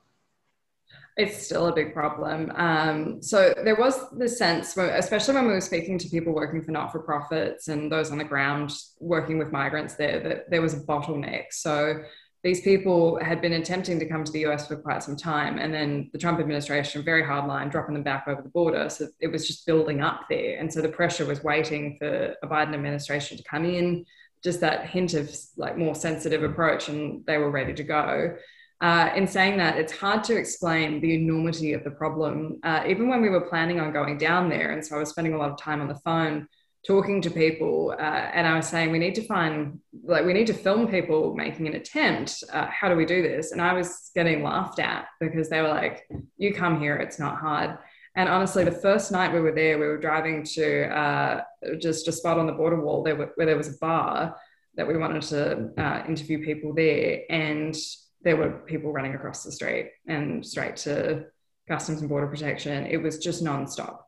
[1.19, 2.53] It's still a big problem.
[2.55, 6.71] Um, so there was this sense, especially when we were speaking to people working for
[6.71, 11.47] not-for-profits and those on the ground working with migrants there, that there was a bottleneck.
[11.51, 12.05] So
[12.45, 15.75] these people had been attempting to come to the US for quite some time, and
[15.75, 18.89] then the Trump administration, very hard line, dropping them back over the border.
[18.89, 22.47] So it was just building up there, and so the pressure was waiting for a
[22.47, 24.07] Biden administration to come in,
[24.45, 28.37] just that hint of like more sensitive approach, and they were ready to go.
[28.81, 32.61] Uh, in saying that, it's hard to explain the enormity of the problem.
[32.63, 35.35] Uh, even when we were planning on going down there, and so I was spending
[35.35, 36.47] a lot of time on the phone
[36.87, 40.47] talking to people, uh, and I was saying, we need to find, like, we need
[40.47, 42.45] to film people making an attempt.
[42.53, 43.51] Uh, how do we do this?
[43.51, 47.39] And I was getting laughed at because they were like, you come here, it's not
[47.39, 47.79] hard.
[48.15, 51.43] And honestly, the first night we were there, we were driving to uh,
[51.79, 54.37] just a spot on the border wall there where there was a bar
[54.77, 57.23] that we wanted to uh, interview people there.
[57.29, 57.77] And
[58.23, 61.27] there were people running across the street and straight to
[61.69, 62.87] customs and border protection.
[62.87, 63.99] It was just nonstop.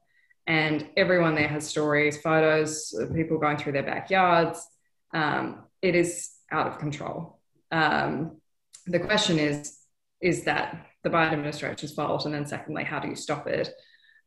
[0.46, 4.66] And everyone there has stories, photos of people going through their backyards.
[5.14, 7.40] Um, it is out of control.
[7.70, 8.40] Um,
[8.86, 9.76] the question is
[10.20, 12.26] is that the Biden administration's fault?
[12.26, 13.70] And then, secondly, how do you stop it?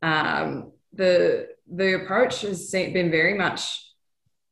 [0.01, 3.92] Um, the, the approach has been very much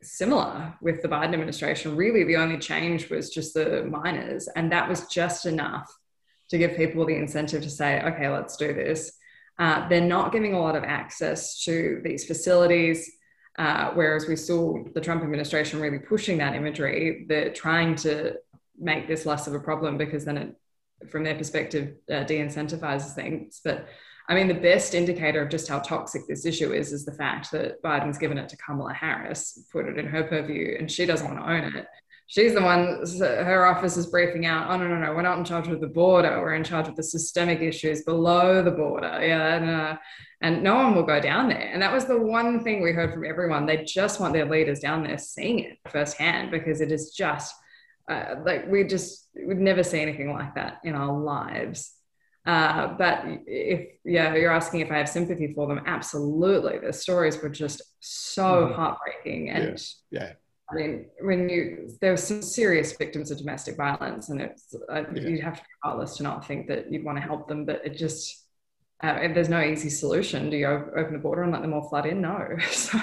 [0.03, 1.95] similar with the Biden administration.
[1.95, 5.91] Really, the only change was just the minors, and that was just enough
[6.49, 9.13] to give people the incentive to say, okay, let's do this.
[9.57, 13.09] Uh, they're not giving a lot of access to these facilities,
[13.57, 17.25] uh, whereas we saw the Trump administration really pushing that imagery.
[17.27, 18.35] They're trying to
[18.77, 20.55] make this less of a problem because then it,
[21.09, 23.61] from their perspective, uh, de incentivizes things.
[23.63, 23.87] But
[24.31, 27.51] I mean, the best indicator of just how toxic this issue is is the fact
[27.51, 31.27] that Biden's given it to Kamala Harris, put it in her purview, and she doesn't
[31.27, 31.85] want to own it.
[32.27, 35.43] She's the one, her office is briefing out, oh, no, no, no, we're not in
[35.43, 36.39] charge of the border.
[36.39, 39.19] We're in charge of the systemic issues below the border.
[39.21, 39.55] Yeah.
[39.55, 39.97] And, uh,
[40.39, 41.69] and no one will go down there.
[41.73, 43.65] And that was the one thing we heard from everyone.
[43.65, 47.53] They just want their leaders down there seeing it firsthand because it is just
[48.09, 51.95] uh, like we just, we'd never see anything like that in our lives.
[52.45, 56.79] Uh, but if yeah, you're asking if I have sympathy for them, absolutely.
[56.79, 58.73] The stories were just so mm-hmm.
[58.73, 60.19] heartbreaking, and yeah.
[60.19, 60.33] yeah.
[60.71, 65.03] I mean, when you there were some serious victims of domestic violence, and it's uh,
[65.13, 65.21] yeah.
[65.21, 67.85] you'd have to be heartless to not think that you'd want to help them, but
[67.85, 68.47] it just
[69.03, 70.49] uh, there's no easy solution.
[70.49, 72.21] Do you open the border and let them all flood in?
[72.21, 72.47] No.
[72.61, 72.99] So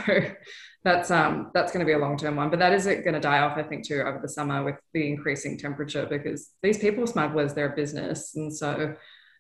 [0.85, 3.21] that's um that's going to be a long term one, but that is going to
[3.21, 7.07] die off, I think, too over the summer with the increasing temperature because these people
[7.07, 8.95] smugglers, they're a business, and so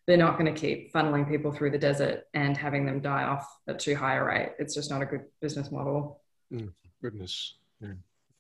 [0.09, 3.47] they're not going to keep funneling people through the desert and having them die off
[3.69, 4.53] at too high a rate.
[4.59, 6.23] It's just not a good business model.
[6.51, 7.59] Mm, goodness.
[7.83, 7.93] Yeah.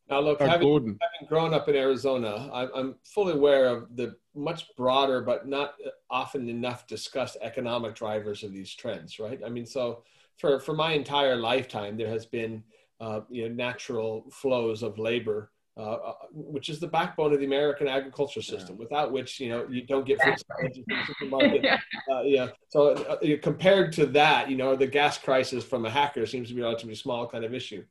[0.08, 4.74] Now, look, having, having, grown up in Arizona, I'm, I'm, fully aware of the much
[4.78, 5.74] broader but not
[6.08, 9.38] often enough discussed economic drivers of these trends, right?
[9.44, 10.04] I mean, so
[10.38, 12.64] for, for my entire lifetime, there has been
[12.98, 17.46] uh, you know, natural flows of labor uh, uh, which is the backbone of the
[17.46, 18.80] American agriculture system, yeah.
[18.80, 21.62] without which you know you don't get food the supermarket.
[21.64, 21.78] yeah.
[22.10, 22.48] Uh, yeah.
[22.68, 26.54] So uh, compared to that, you know, the gas crisis from a hacker seems to
[26.54, 27.84] be a relatively small kind of issue.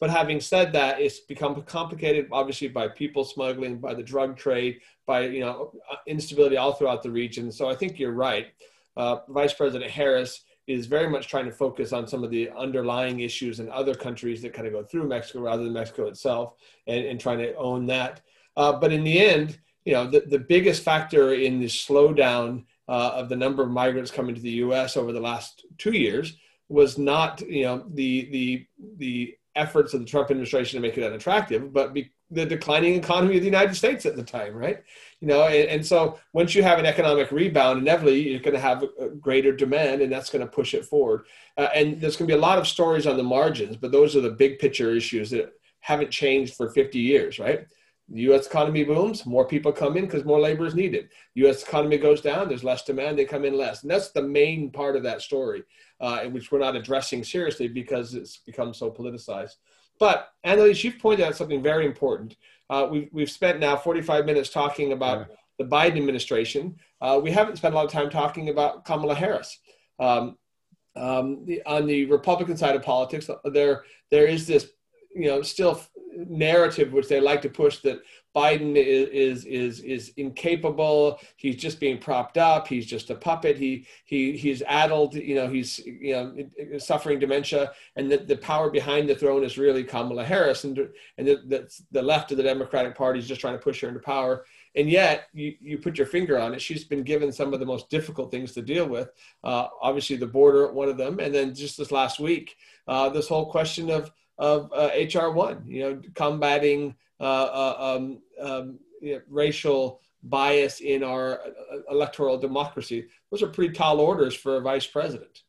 [0.00, 4.80] But having said that, it's become complicated, obviously, by people smuggling, by the drug trade,
[5.06, 7.52] by you know uh, instability all throughout the region.
[7.52, 8.54] So I think you're right.
[8.96, 13.20] Uh, Vice President Harris is very much trying to focus on some of the underlying
[13.20, 16.54] issues in other countries that kind of go through Mexico rather than Mexico itself
[16.86, 18.22] and, and trying to own that.
[18.56, 23.10] Uh, but in the end, you know, the, the biggest factor in the slowdown uh,
[23.14, 24.96] of the number of migrants coming to the U.S.
[24.96, 26.36] over the last two years
[26.68, 31.04] was not, you know, the the the efforts of the Trump administration to make it
[31.04, 34.82] unattractive, but be, the declining economy of the United States at the time, right?
[35.24, 38.60] You know, and, and so once you have an economic rebound, inevitably you're going to
[38.60, 41.24] have a, greater demand, and that's going to push it forward.
[41.56, 44.14] Uh, and there's going to be a lot of stories on the margins, but those
[44.14, 47.66] are the big picture issues that haven't changed for 50 years, right?
[48.10, 48.46] The U.S.
[48.46, 51.08] economy booms, more people come in because more labor is needed.
[51.36, 51.62] U.S.
[51.62, 54.94] economy goes down, there's less demand, they come in less, and that's the main part
[54.94, 55.62] of that story,
[56.00, 59.54] uh, which we're not addressing seriously because it's become so politicized.
[59.98, 62.36] But Annelise, you've pointed out something very important.
[62.70, 65.36] Uh, we've, we've spent now 45 minutes talking about yeah.
[65.58, 66.76] the Biden administration.
[67.00, 69.58] Uh, we haven't spent a lot of time talking about Kamala Harris.
[70.00, 70.36] Um,
[70.96, 74.70] um, the, on the Republican side of politics, there there is this
[75.14, 75.80] you know still
[76.16, 78.00] narrative which they like to push that
[78.34, 81.20] Biden is is is is incapable.
[81.36, 82.66] He's just being propped up.
[82.66, 83.56] He's just a puppet.
[83.56, 85.14] He he he's addled.
[85.14, 89.56] You know he's you know suffering dementia, and that the power behind the throne is
[89.56, 90.76] really Kamala Harris, and
[91.16, 93.88] and the, the, the left of the Democratic Party is just trying to push her
[93.88, 94.44] into power.
[94.76, 96.60] And yet, you, you put your finger on it.
[96.60, 99.08] She's been given some of the most difficult things to deal with.
[99.44, 102.56] Uh, obviously, the border, one of them, and then just this last week,
[102.88, 105.64] uh, this whole question of of uh, HR one.
[105.66, 112.38] You know, combating uh, uh, um, um, you know, racial bias in our uh, electoral
[112.38, 113.06] democracy.
[113.30, 115.42] Those are pretty tall orders for a vice president.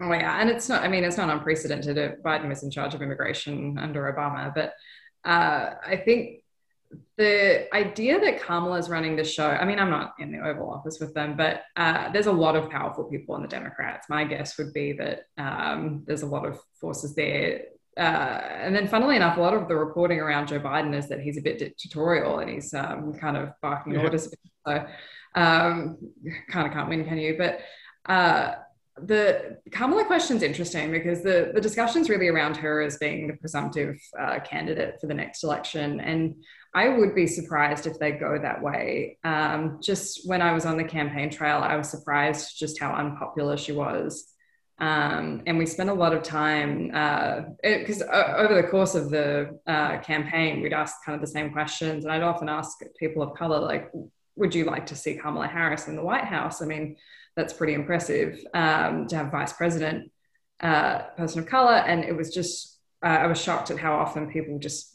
[0.00, 0.82] Oh yeah, and it's not.
[0.82, 2.22] I mean, it's not unprecedented.
[2.22, 4.74] Biden was in charge of immigration under Obama, but
[5.28, 6.42] uh, I think
[7.16, 9.48] the idea that Kamala is running the show.
[9.48, 12.54] I mean, I'm not in the Oval Office with them, but uh, there's a lot
[12.54, 14.08] of powerful people in the Democrats.
[14.08, 17.62] My guess would be that um, there's a lot of forces there
[17.98, 21.20] uh, and then, funnily enough, a lot of the reporting around Joe Biden is that
[21.20, 24.02] he's a bit dictatorial and he's um, kind of barking yeah.
[24.02, 24.28] orders.
[24.66, 24.86] So,
[25.34, 25.98] um,
[26.48, 27.36] kind of can't win, can you?
[27.36, 27.60] But
[28.10, 28.54] uh,
[29.02, 33.34] the Kamala question is interesting because the the discussion's really around her as being the
[33.34, 36.36] presumptive uh, candidate for the next election, and
[36.74, 39.18] I would be surprised if they go that way.
[39.24, 43.56] Um, just when I was on the campaign trail, I was surprised just how unpopular
[43.56, 44.32] she was.
[44.80, 46.86] Um, and we spent a lot of time
[47.62, 51.32] because uh, uh, over the course of the uh, campaign, we'd ask kind of the
[51.32, 52.04] same questions.
[52.04, 53.90] And I'd often ask people of color, like,
[54.36, 56.62] would you like to see Kamala Harris in the White House?
[56.62, 56.96] I mean,
[57.36, 60.12] that's pretty impressive um, to have vice president,
[60.60, 61.74] uh, person of color.
[61.74, 64.94] And it was just, uh, I was shocked at how often people just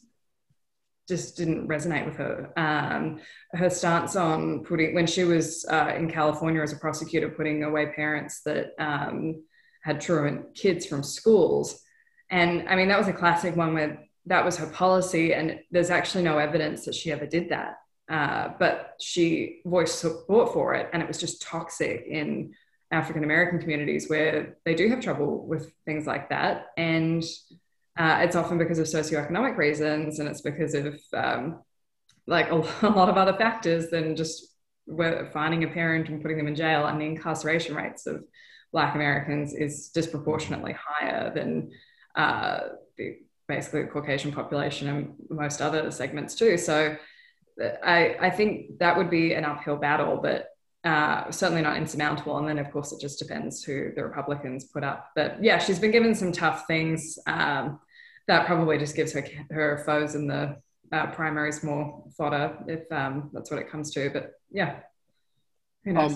[1.06, 2.54] just didn't resonate with her.
[2.56, 3.20] Um,
[3.52, 7.88] her stance on putting, when she was uh, in California as a prosecutor, putting away
[7.88, 9.44] parents that um,
[9.84, 11.82] had truant kids from schools.
[12.30, 15.90] And I mean, that was a classic one where that was her policy, and there's
[15.90, 17.78] actually no evidence that she ever did that.
[18.10, 22.54] Uh, but she voiced support for it, and it was just toxic in
[22.92, 26.68] African American communities where they do have trouble with things like that.
[26.78, 27.24] And
[27.98, 31.62] uh, it's often because of socioeconomic reasons, and it's because of um,
[32.26, 32.56] like a,
[32.88, 34.48] lot of other factors than just
[35.34, 38.24] finding a parent and putting them in jail and the incarceration rates of
[38.74, 41.72] Black Americans is disproportionately higher than
[42.16, 42.60] uh,
[42.98, 46.58] the, basically the Caucasian population and most other segments too.
[46.58, 46.98] So
[47.62, 50.50] I, I think that would be an uphill battle, but
[50.84, 52.38] uh, certainly not insurmountable.
[52.40, 55.12] And then, of course, it just depends who the Republicans put up.
[55.16, 57.18] But yeah, she's been given some tough things.
[57.28, 57.80] Um,
[58.28, 60.58] that probably just gives her her foes in the
[60.92, 64.10] uh, primaries more fodder if um, that's what it comes to.
[64.10, 64.80] But yeah,
[65.84, 66.14] who knows?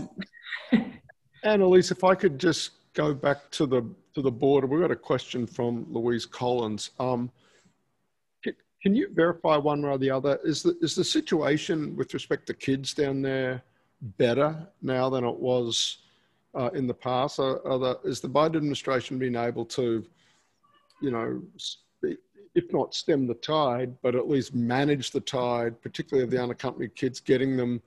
[0.71, 0.93] Um,
[1.43, 3.83] Annelise, if I could just go back to the
[4.15, 6.91] to the border, we've got a question from Louise Collins.
[6.99, 7.31] Um,
[8.81, 10.39] can, you verify one way or the other?
[10.43, 13.61] Is the is the situation with respect to kids down there
[14.17, 15.97] better now than it was
[16.55, 17.39] uh, in the past?
[17.39, 20.05] Are, are the, is the Biden administration being able to,
[21.01, 21.41] you know,
[22.55, 26.95] if not stem the tide, but at least manage the tide, particularly of the unaccompanied
[26.95, 27.81] kids, getting them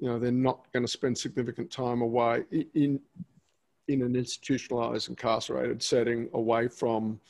[0.00, 2.44] you know, they're not going to spend significant time away
[2.74, 2.98] in,
[3.88, 7.20] in an institutionalized incarcerated setting away from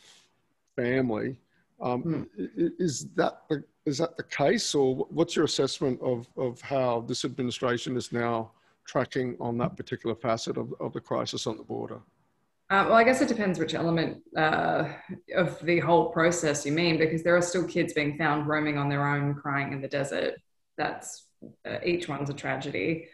[0.77, 1.37] family.
[1.81, 2.71] Um, mm.
[2.79, 7.25] Is that the, is that the case, or what's your assessment of, of how this
[7.25, 8.53] administration is now
[8.87, 12.01] tracking on that particular facet of, of the crisis on the border?
[12.69, 14.85] Uh, well, I guess it depends which element uh,
[15.35, 18.89] of the whole process you mean, because there are still kids being found roaming on
[18.89, 20.35] their own, crying in the desert.
[20.77, 21.25] That's
[21.67, 23.09] uh, each one's a tragedy.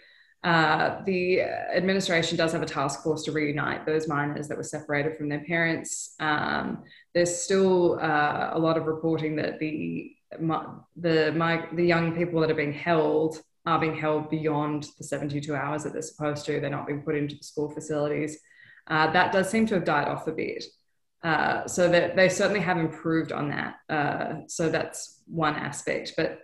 [0.45, 5.16] Uh, the administration does have a task force to reunite those minors that were separated
[5.16, 6.14] from their parents.
[6.20, 12.41] Um, there's still uh, a lot of reporting that the the my, the young people
[12.41, 16.61] that are being held are being held beyond the 72 hours that they're supposed to.
[16.61, 18.39] They're not being put into the school facilities.
[18.87, 20.64] Uh, that does seem to have died off a bit.
[21.24, 23.74] Uh, so that they certainly have improved on that.
[23.89, 26.43] Uh, so that's one aspect, but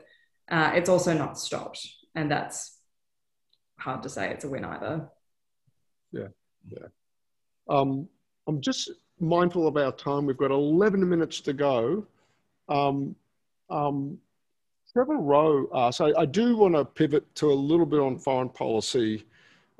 [0.52, 1.88] uh, it's also not stopped.
[2.14, 2.76] And that's
[3.78, 5.08] hard to say it's a win either.
[6.12, 6.28] Yeah,
[6.68, 6.86] yeah.
[7.68, 8.06] Um,
[8.46, 10.26] I'm just mindful of our time.
[10.26, 12.06] We've got 11 minutes to go.
[12.68, 13.16] Um,
[13.70, 14.18] um,
[14.92, 18.50] Trevor Rowe asks, I, I do want to pivot to a little bit on foreign
[18.50, 19.24] policy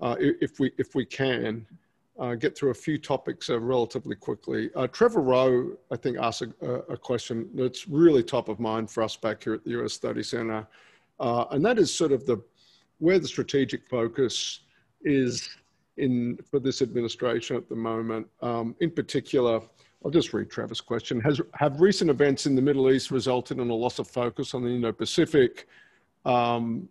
[0.00, 1.66] uh, if, we, if we can.
[2.22, 4.70] Uh, get through a few topics uh, relatively quickly.
[4.76, 9.02] Uh, Trevor Rowe, I think, asked a, a, question that's really top of mind for
[9.02, 10.64] us back here at the US Study Center,
[11.18, 12.40] uh, and that is sort of the
[13.00, 14.60] where the strategic focus
[15.02, 15.50] is
[15.96, 18.28] in for this administration at the moment.
[18.40, 19.60] Um, in particular,
[20.04, 21.20] I'll just read Trevor's question.
[21.22, 24.62] Has, have recent events in the Middle East resulted in a loss of focus on
[24.62, 25.66] the Indo-Pacific?
[26.24, 26.88] Um,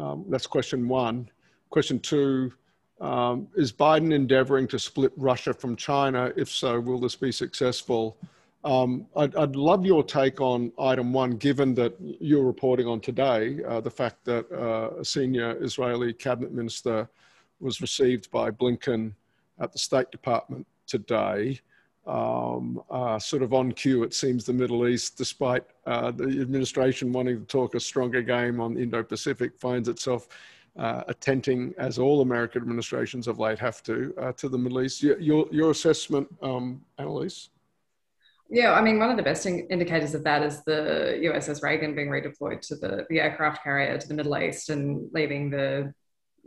[0.00, 1.30] um, that's question one.
[1.70, 2.52] Question two,
[3.00, 6.32] um, is Biden endeavoring to split Russia from China?
[6.36, 8.16] If so, will this be successful?
[8.64, 13.60] Um, I'd, I'd, love your take on item one, given that you're reporting on today
[13.68, 17.08] uh, the fact that uh, a senior Israeli cabinet minister
[17.60, 19.12] was received by Blinken
[19.60, 21.60] at the State Department today
[22.06, 27.12] um, uh, sort of on cue, it seems, the Middle East, despite uh, the administration
[27.12, 30.28] wanting to talk a stronger game on Indo Pacific, finds itself
[30.78, 35.02] uh, attenting, as all American administrations of late have to, uh, to the Middle East.
[35.02, 37.50] Your, your assessment, um, Annelise?
[38.48, 41.94] Yeah, I mean, one of the best in- indicators of that is the USS Reagan
[41.94, 45.92] being redeployed to the, the aircraft carrier to the Middle East and leaving the,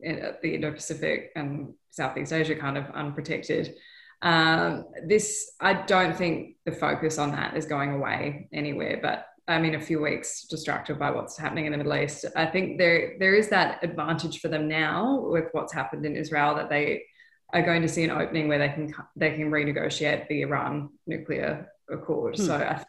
[0.07, 3.75] uh, the Indo Pacific and Southeast Asia kind of unprotected.
[4.21, 9.59] Um, this, I don't think the focus on that is going away anywhere, but I
[9.59, 12.23] mean, a few weeks distracted by what's happening in the Middle East.
[12.35, 16.55] I think there there is that advantage for them now with what's happened in Israel
[16.55, 17.03] that they
[17.51, 21.67] are going to see an opening where they can they can renegotiate the Iran nuclear
[21.89, 22.35] accord.
[22.35, 22.45] Hmm.
[22.45, 22.83] So I,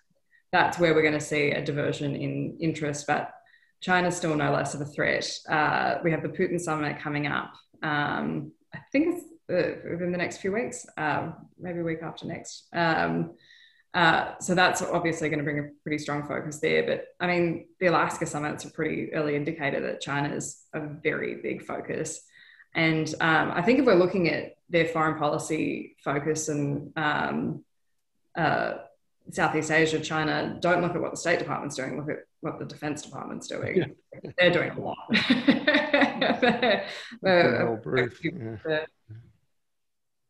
[0.53, 3.07] that's where we're going to see a diversion in interest.
[3.07, 3.31] But
[3.81, 5.27] China's still no less of a threat.
[5.49, 7.55] Uh, we have the Putin summit coming up.
[7.83, 12.27] Um, I think it's uh, within the next few weeks, um, maybe a week after
[12.27, 12.67] next.
[12.75, 13.33] Um,
[13.93, 16.85] uh, so that's obviously going to bring a pretty strong focus there.
[16.85, 21.37] But I mean, the Alaska summit's a pretty early indicator that China is a very
[21.37, 22.23] big focus.
[22.75, 27.65] And um, I think if we're looking at their foreign policy focus and um,
[28.39, 28.75] uh,
[29.33, 32.65] Southeast Asia, China, don't look at what the State Department's doing, look at what the
[32.65, 33.77] Defense Department's doing.
[33.77, 33.87] Yeah.
[34.39, 34.99] They're doing a lot.
[35.29, 36.87] they're,
[37.23, 38.11] they're,
[38.69, 38.85] yeah.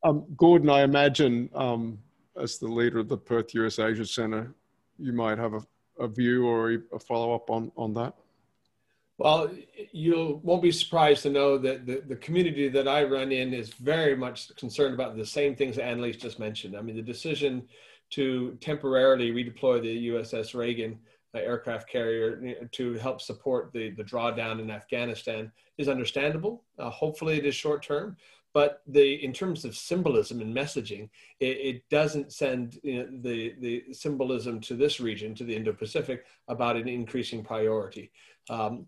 [0.03, 1.99] Um, Gordon, I imagine um,
[2.37, 4.55] as the leader of the Perth US Asia Centre,
[4.99, 5.63] you might have a,
[5.99, 8.15] a view or a follow up on, on that.
[9.19, 9.51] Well,
[9.93, 13.75] you won't be surprised to know that the, the community that I run in is
[13.75, 16.75] very much concerned about the same things that Annelise just mentioned.
[16.75, 17.69] I mean, the decision
[18.11, 20.99] to temporarily redeploy the USS Reagan
[21.35, 26.65] uh, aircraft carrier to help support the, the drawdown in Afghanistan is understandable.
[26.79, 28.17] Uh, hopefully, it is short term
[28.53, 33.55] but the in terms of symbolism and messaging it, it doesn't send you know, the
[33.61, 38.11] the symbolism to this region to the indo-pacific about an increasing priority.
[38.49, 38.87] Um,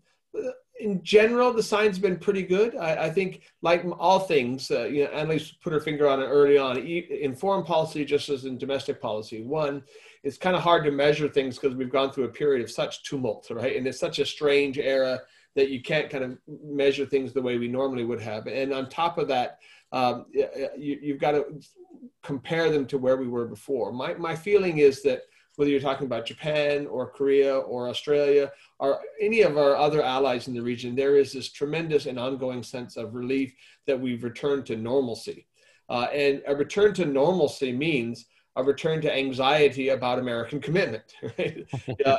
[0.79, 2.75] in general the sign's been pretty good.
[2.75, 6.25] I, I think like all things uh, you know annelise put her finger on it
[6.25, 9.43] early on in foreign policy just as in domestic policy.
[9.43, 9.83] One
[10.23, 13.03] it's kind of hard to measure things because we've gone through a period of such
[13.03, 13.75] tumult right?
[13.75, 15.21] And it's such a strange era
[15.55, 18.47] that you can't kind of measure things the way we normally would have.
[18.47, 19.59] And on top of that,
[19.91, 21.45] um, you, have got to
[22.23, 23.91] compare them to where we were before.
[23.91, 25.21] My, my feeling is that
[25.55, 30.47] whether you're talking about Japan or Korea or Australia or any of our other allies
[30.47, 33.53] in the region, there is this tremendous and ongoing sense of relief
[33.85, 35.45] that we've returned to normalcy.
[35.89, 38.25] Uh, and a return to normalcy means
[38.55, 41.03] a return to anxiety about American commitment.
[41.37, 41.65] Right?
[42.05, 42.17] uh,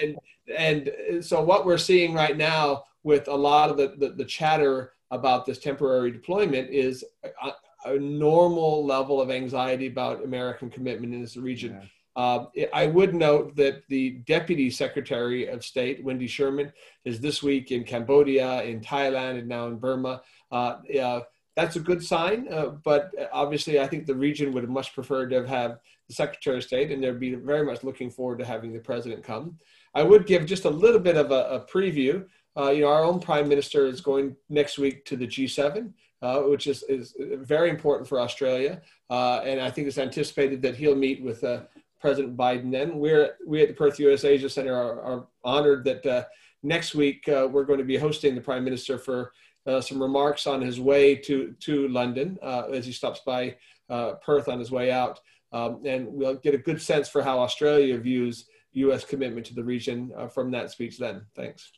[0.00, 0.18] and,
[0.56, 0.90] and
[1.24, 5.46] so what we're seeing right now with a lot of the, the, the chatter about
[5.46, 7.50] this temporary deployment is a,
[7.84, 11.78] a, normal level of anxiety about American commitment in this region.
[11.80, 11.88] Yeah.
[12.16, 16.72] Uh, I would note that the Deputy Secretary of State, Wendy Sherman,
[17.04, 20.22] is this week in Cambodia, in Thailand, and now in Burma.
[20.50, 21.20] Uh, uh,
[21.56, 22.48] that's a good sign.
[22.50, 25.78] Uh, but obviously, I think the region would have much preferred to have
[26.08, 29.22] the Secretary of State, and they'd be very much looking forward to having the President
[29.22, 29.58] come.
[29.94, 32.26] I would give just a little bit of a, a preview.
[32.56, 35.92] Uh, you know, our own Prime Minister is going next week to the G7,
[36.22, 38.82] uh, which is, is very important for Australia.
[39.10, 41.62] Uh, and I think it's anticipated that he'll meet with uh,
[42.00, 42.98] President Biden then.
[42.98, 46.24] We're, we at the Perth US Asia Center are, are honored that uh,
[46.62, 49.32] next week we're going to be hosting the Prime Minister for
[49.66, 53.56] uh, some remarks on his way to, to London uh, as he stops by
[53.90, 55.20] uh, Perth on his way out.
[55.52, 59.04] Um, and we'll get a good sense for how Australia views U.S.
[59.04, 61.24] commitment to the region uh, from that speech then.
[61.36, 61.72] Thanks.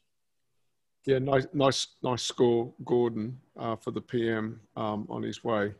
[1.04, 5.72] Yeah, nice, nice, nice score, Gordon, uh, for the PM um, on his way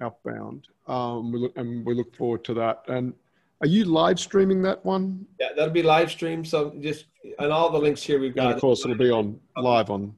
[0.00, 0.68] outbound.
[0.86, 2.82] Um, we look, and we look forward to that.
[2.88, 3.12] And
[3.60, 5.26] are you live streaming that one?
[5.38, 6.48] Yeah, that'll be live streamed.
[6.48, 7.06] So just
[7.38, 8.46] and all the links here we've got.
[8.46, 10.14] And of course, it'll be on live on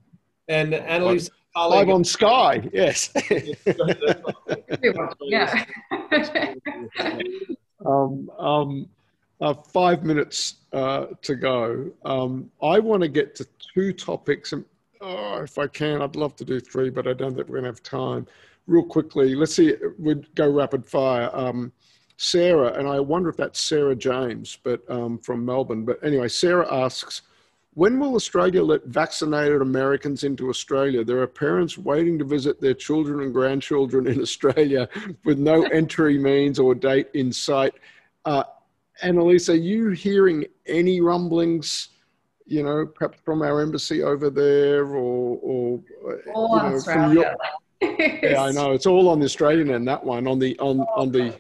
[0.51, 2.69] and Annelise live on Sky.
[2.73, 3.11] Yes.
[5.23, 5.65] yeah.
[7.87, 8.89] um, um,
[9.41, 11.91] uh, five minutes uh, to go.
[12.05, 14.53] Um, I want to get to two topics.
[15.01, 17.65] Oh, if I can, I'd love to do three, but I don't think we're going
[17.65, 18.27] to have time.
[18.67, 21.31] Real quickly, let's see, we'd go rapid fire.
[21.33, 21.73] Um,
[22.19, 25.87] Sarah, and I wonder if that's Sarah James, but um, from Melbourne.
[25.87, 27.23] But anyway, Sarah asks,
[27.75, 31.05] when will Australia let vaccinated Americans into Australia?
[31.05, 34.89] There are parents waiting to visit their children and grandchildren in Australia
[35.25, 37.75] with no entry means or date in sight.
[38.25, 38.45] Uh,
[39.03, 41.89] Annelise, are you hearing any rumblings,
[42.45, 45.81] you know, perhaps from our embassy over there or, or
[46.35, 47.37] all you know, Australia.
[47.81, 48.73] Your, yeah, I know.
[48.73, 51.35] It's all on the Australian end, that one, on the, on, on the,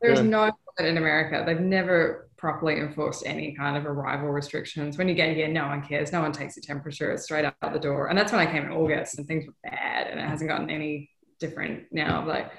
[0.00, 0.24] there's yeah.
[0.24, 1.42] no in America.
[1.44, 4.96] They've never properly enforced any kind of arrival restrictions.
[4.96, 6.10] When you get here, no one cares.
[6.10, 7.12] No one takes your temperature.
[7.12, 8.08] It's straight out the door.
[8.08, 10.70] And that's when I came in August and things were bad and it hasn't gotten
[10.70, 12.26] any different now.
[12.26, 12.50] Like,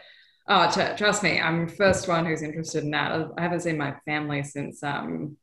[0.48, 3.32] oh, t- trust me, I'm first one who's interested in that.
[3.38, 5.36] I haven't seen my family since, um,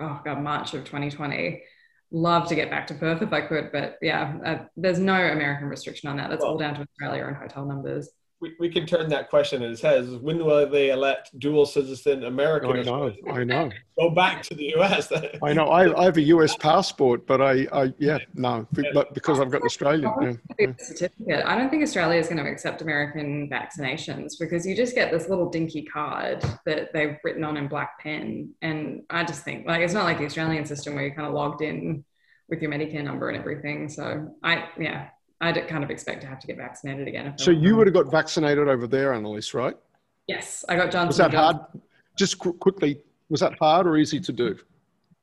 [0.00, 1.62] oh God, March of 2020.
[2.10, 5.68] Love to get back to Perth if I could, but yeah, uh, there's no American
[5.68, 6.30] restriction on that.
[6.30, 8.10] That's well, all down to Australia and hotel numbers
[8.40, 10.06] we, we can turn that question in its head.
[10.20, 12.70] When will they elect dual citizen American?
[12.70, 13.70] I know, I know.
[13.98, 15.10] Go back to the US.
[15.42, 15.68] I know.
[15.68, 19.62] I, I have a US passport, but I, I yeah, no, but because I've got
[19.62, 20.38] an Australian.
[20.58, 20.72] Yeah.
[20.78, 21.46] Certificate.
[21.46, 25.28] I don't think Australia is going to accept American vaccinations because you just get this
[25.28, 29.80] little dinky card that they've written on in black pen, and I just think like
[29.80, 32.04] it's not like the Australian system where you're kind of logged in
[32.48, 33.88] with your Medicare number and everything.
[33.88, 35.08] So I yeah,
[35.40, 37.36] I'd kind of expect to have to get vaccinated again.
[37.36, 39.76] So you would have got vaccinated over there, Annelise, right?
[40.26, 41.08] Yes, I got Johnson.
[41.08, 41.56] Was that hard?
[42.16, 44.58] Just qu- quickly, was that hard or easy to do?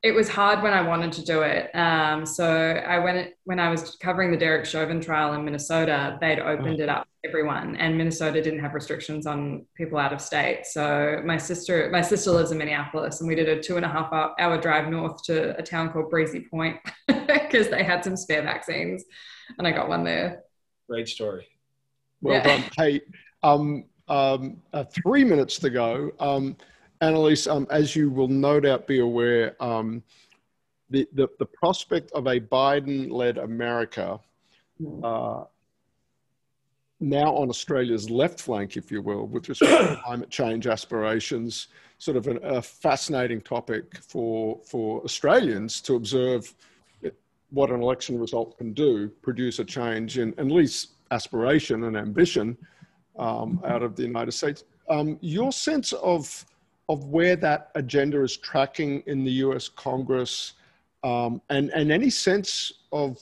[0.03, 1.73] It was hard when I wanted to do it.
[1.73, 6.17] Um, so I went when I was covering the Derek Chauvin trial in Minnesota.
[6.19, 6.83] They'd opened oh.
[6.83, 10.65] it up to everyone, and Minnesota didn't have restrictions on people out of state.
[10.65, 13.89] So my sister, my sister lives in Minneapolis, and we did a two and a
[13.89, 18.41] half hour drive north to a town called Breezy Point because they had some spare
[18.43, 19.05] vaccines
[19.57, 20.43] and I got one there.
[20.89, 21.47] Great story.
[22.21, 22.43] Well yeah.
[22.43, 22.63] done.
[22.77, 23.01] Hey,
[23.41, 26.11] um, um, uh, three minutes to go.
[26.19, 26.57] Um,
[27.03, 30.01] Annalise, um, as you will no doubt be aware, um,
[30.89, 34.19] the, the, the prospect of a Biden led America
[34.77, 35.03] hmm.
[35.03, 35.43] uh,
[37.01, 42.15] now on Australia's left flank, if you will, with respect to climate change aspirations, sort
[42.15, 46.53] of an, a fascinating topic for, for Australians to observe
[47.49, 52.57] what an election result can do, produce a change in at least aspiration and ambition
[53.19, 54.63] um, out of the United States.
[54.89, 56.45] Um, your sense of
[56.89, 59.69] of where that agenda is tracking in the U.S.
[59.69, 60.53] Congress,
[61.03, 63.17] um, and and any sense of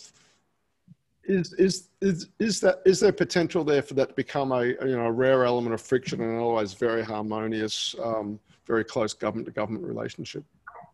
[1.24, 4.97] is is is is that is there potential there for that to become a you
[4.97, 9.51] know a rare element of friction and otherwise very harmonious, um, very close government to
[9.51, 10.43] government relationship?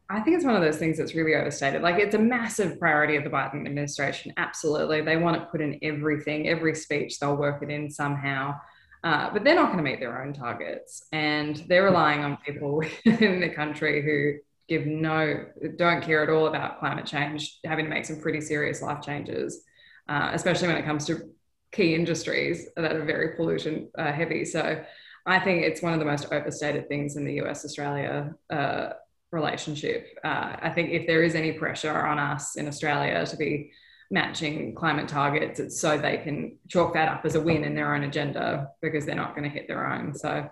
[0.09, 1.81] I think it's one of those things that's really overstated.
[1.81, 4.33] Like it's a massive priority of the Biden administration.
[4.37, 5.01] Absolutely.
[5.01, 8.57] They want it put in everything, every speech, they'll work it in somehow.
[9.03, 11.05] Uh, but they're not going to meet their own targets.
[11.11, 15.45] And they're relying on people in the country who give no,
[15.77, 19.63] don't care at all about climate change, having to make some pretty serious life changes,
[20.09, 21.29] uh, especially when it comes to
[21.71, 24.43] key industries that are very pollution uh, heavy.
[24.43, 24.83] So
[25.25, 28.89] I think it's one of the most overstated things in the US Australia uh,
[29.31, 30.07] relationship.
[30.23, 33.71] Uh, I think if there is any pressure on us in Australia to be
[34.09, 37.93] matching climate targets, it's so they can chalk that up as a win in their
[37.93, 40.13] own agenda because they're not going to hit their own.
[40.13, 40.49] So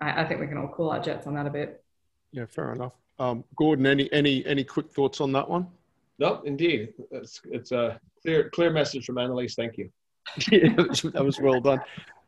[0.00, 1.82] I, I, think we can all cool our jets on that a bit.
[2.32, 2.92] Yeah, fair enough.
[3.18, 5.66] Um, Gordon, any any any quick thoughts on that one?
[6.18, 9.54] No, indeed, it's it's a clear clear message from Annelise.
[9.54, 9.90] Thank you.
[10.50, 11.80] yeah, that was well done.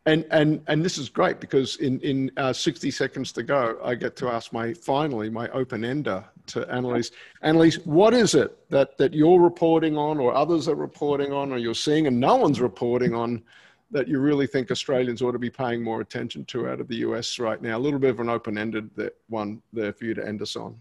[0.07, 3.95] And, and, and this is great because in, in uh, 60 seconds to go, I
[3.95, 7.11] get to ask my, finally, my open ender to Annelise.
[7.43, 11.59] Annelise, what is it that, that you're reporting on or others are reporting on or
[11.59, 13.43] you're seeing and no one's reporting on
[13.91, 16.97] that you really think Australians ought to be paying more attention to out of the
[16.97, 17.77] US right now?
[17.77, 18.91] A little bit of an open-ended
[19.29, 20.79] one there for you to end us on.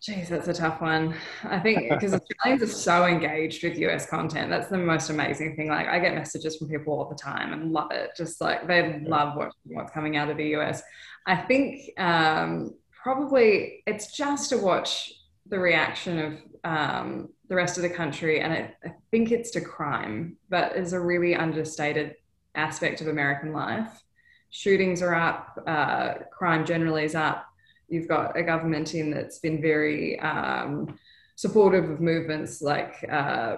[0.00, 1.14] Jeez, that's a tough one.
[1.42, 4.48] I think because Australians are so engaged with US content.
[4.48, 5.68] That's the most amazing thing.
[5.68, 8.10] Like I get messages from people all the time and love it.
[8.16, 10.82] Just like they love what, what's coming out of the US.
[11.26, 15.12] I think um, probably it's just to watch
[15.46, 18.40] the reaction of um, the rest of the country.
[18.40, 22.14] And I, I think it's to crime, but is a really understated
[22.54, 24.00] aspect of American life.
[24.50, 27.47] Shootings are up, uh, crime generally is up
[27.88, 30.98] you've got a government in that's been very um,
[31.36, 33.56] supportive of movements like uh,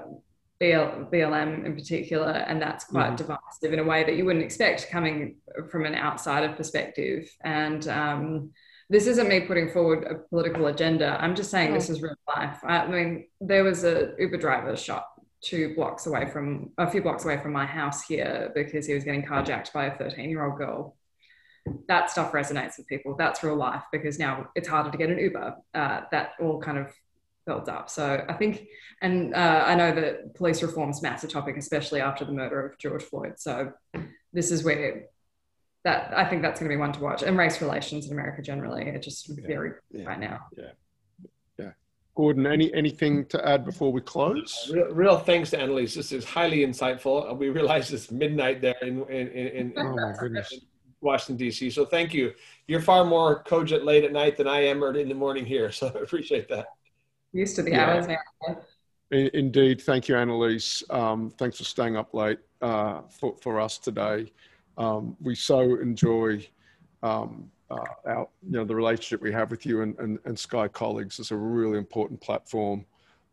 [0.60, 3.16] BL, BLM in particular, and that's quite mm-hmm.
[3.16, 5.36] divisive in a way that you wouldn't expect coming
[5.70, 7.30] from an outsider perspective.
[7.42, 8.50] And um,
[8.90, 11.16] this isn't me putting forward a political agenda.
[11.20, 12.58] I'm just saying this is real life.
[12.62, 15.06] I mean, there was a Uber driver shot
[15.42, 19.04] two blocks away from a few blocks away from my house here because he was
[19.04, 20.96] getting carjacked by a 13 year old girl.
[21.88, 23.14] That stuff resonates with people.
[23.16, 25.56] That's real life because now it's harder to get an Uber.
[25.74, 26.92] Uh, that all kind of
[27.46, 27.90] builds up.
[27.90, 28.66] So I think,
[29.02, 32.64] and uh, I know that police reform's is a massive topic, especially after the murder
[32.66, 33.34] of George Floyd.
[33.38, 33.72] So
[34.32, 35.04] this is where
[35.84, 37.22] that I think that's going to be one to watch.
[37.22, 39.46] And race relations in America generally are just Yeah.
[39.46, 40.04] very Yeah.
[40.04, 40.40] right now.
[40.56, 40.72] Yeah.
[41.58, 41.72] Yeah.
[42.14, 44.70] Gordon, any anything to add before we close?
[44.72, 45.94] Real, real thanks to Annelise.
[45.94, 47.34] This is highly insightful.
[47.38, 50.52] We realize it's midnight there in, in, in, in Oh my goodness.
[51.00, 51.70] Washington, D.C.
[51.70, 52.32] So thank you.
[52.66, 55.72] You're far more cogent late at night than I am or in the morning here.
[55.72, 56.66] So I appreciate that.
[57.32, 57.90] Used to the Yeah.
[57.90, 58.56] hours now.
[59.10, 59.80] In- Indeed.
[59.82, 60.82] Thank you, Annelise.
[60.90, 64.32] Um, thanks for staying up late uh, for, for us today.
[64.78, 66.46] Um, we so enjoy
[67.02, 70.68] um, uh, our, you know, the relationship we have with you and, and, and Sky
[70.68, 72.84] colleagues is a really important platform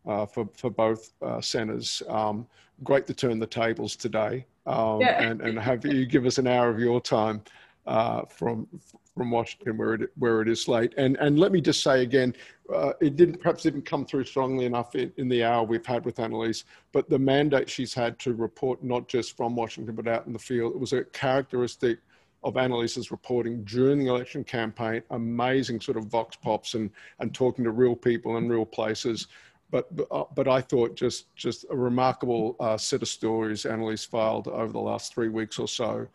[0.06, 2.02] uh, for, for both uh, centers.
[2.08, 2.46] Um,
[2.84, 5.22] great to turn the tables today um, Yeah.
[5.22, 7.42] and, and have you give us an hour of your time
[7.86, 8.68] uh, from
[9.16, 10.94] from Washington where it where it is late.
[10.96, 12.34] And and let me just say again,
[12.72, 16.04] uh, it didn't perhaps didn't come through strongly enough in, in the hour we've had
[16.04, 20.26] with Annelise, but the mandate she's had to report not just from Washington but out
[20.26, 21.98] in the field, it was a characteristic
[22.44, 25.02] of Annelise's reporting during the election campaign.
[25.10, 29.26] Amazing sort of vox pops and and talking to real people in real places.
[29.70, 34.04] But but, uh, but I thought just just a remarkable uh, set of stories Annelise
[34.04, 36.06] filed over the last three weeks or so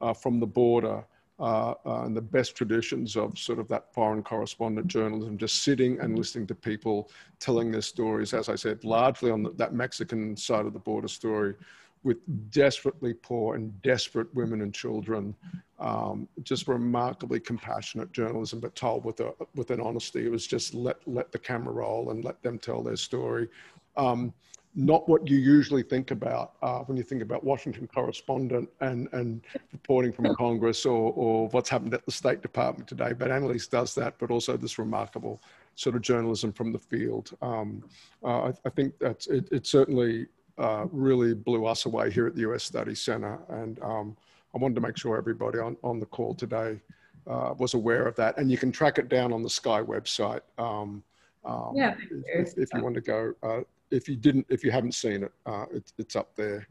[0.00, 1.04] uh, from the border
[1.40, 5.98] uh, uh, and the best traditions of sort of that foreign correspondent journalism, just sitting
[6.00, 10.36] and listening to people telling their stories, as I said, largely on the, that Mexican
[10.36, 11.54] side of the border story
[12.02, 12.18] with
[12.50, 15.34] desperately poor and desperate women and children.
[15.78, 20.24] Um, just remarkably compassionate journalism, but told with a with an honesty.
[20.24, 23.48] It was just let let the camera roll and let them tell their story.
[23.96, 24.32] Um,
[24.74, 29.40] not what you usually think about uh, when you think about Washington correspondent and, and
[29.72, 33.12] reporting from Congress or, or what's happened at the State Department today.
[33.12, 35.40] But Annelise does that, but also this remarkable
[35.74, 37.36] sort of journalism from the field.
[37.42, 37.82] Um,
[38.22, 40.26] uh, I, I think that's it, it certainly
[40.58, 43.38] uh, really blew us away here at the US Study Center.
[43.48, 44.16] And um,
[44.54, 46.80] I wanted to make sure everybody on, on the call today
[47.26, 48.38] uh, was aware of that.
[48.38, 50.40] And you can track it down on the Sky website.
[50.58, 51.02] Um,
[51.44, 51.94] um, Yeah,
[52.34, 55.32] if, if you want to go, uh, if you didn't, if you haven't seen it,
[55.46, 56.66] uh, it's, it's up there.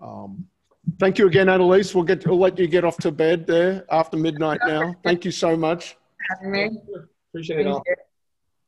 [0.00, 0.46] Um,
[0.98, 1.94] thank you again, Annelise.
[1.94, 4.94] We'll get, we'll let you get off to bed there after midnight now.
[5.02, 5.96] Thank you so much.
[6.28, 6.70] Having me.
[7.32, 7.82] Appreciate it all.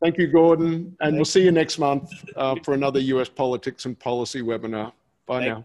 [0.03, 0.97] Thank you, Gordon.
[1.01, 4.93] And we'll see you next month uh, for another US politics and policy webinar.
[5.27, 5.61] Bye Thank now.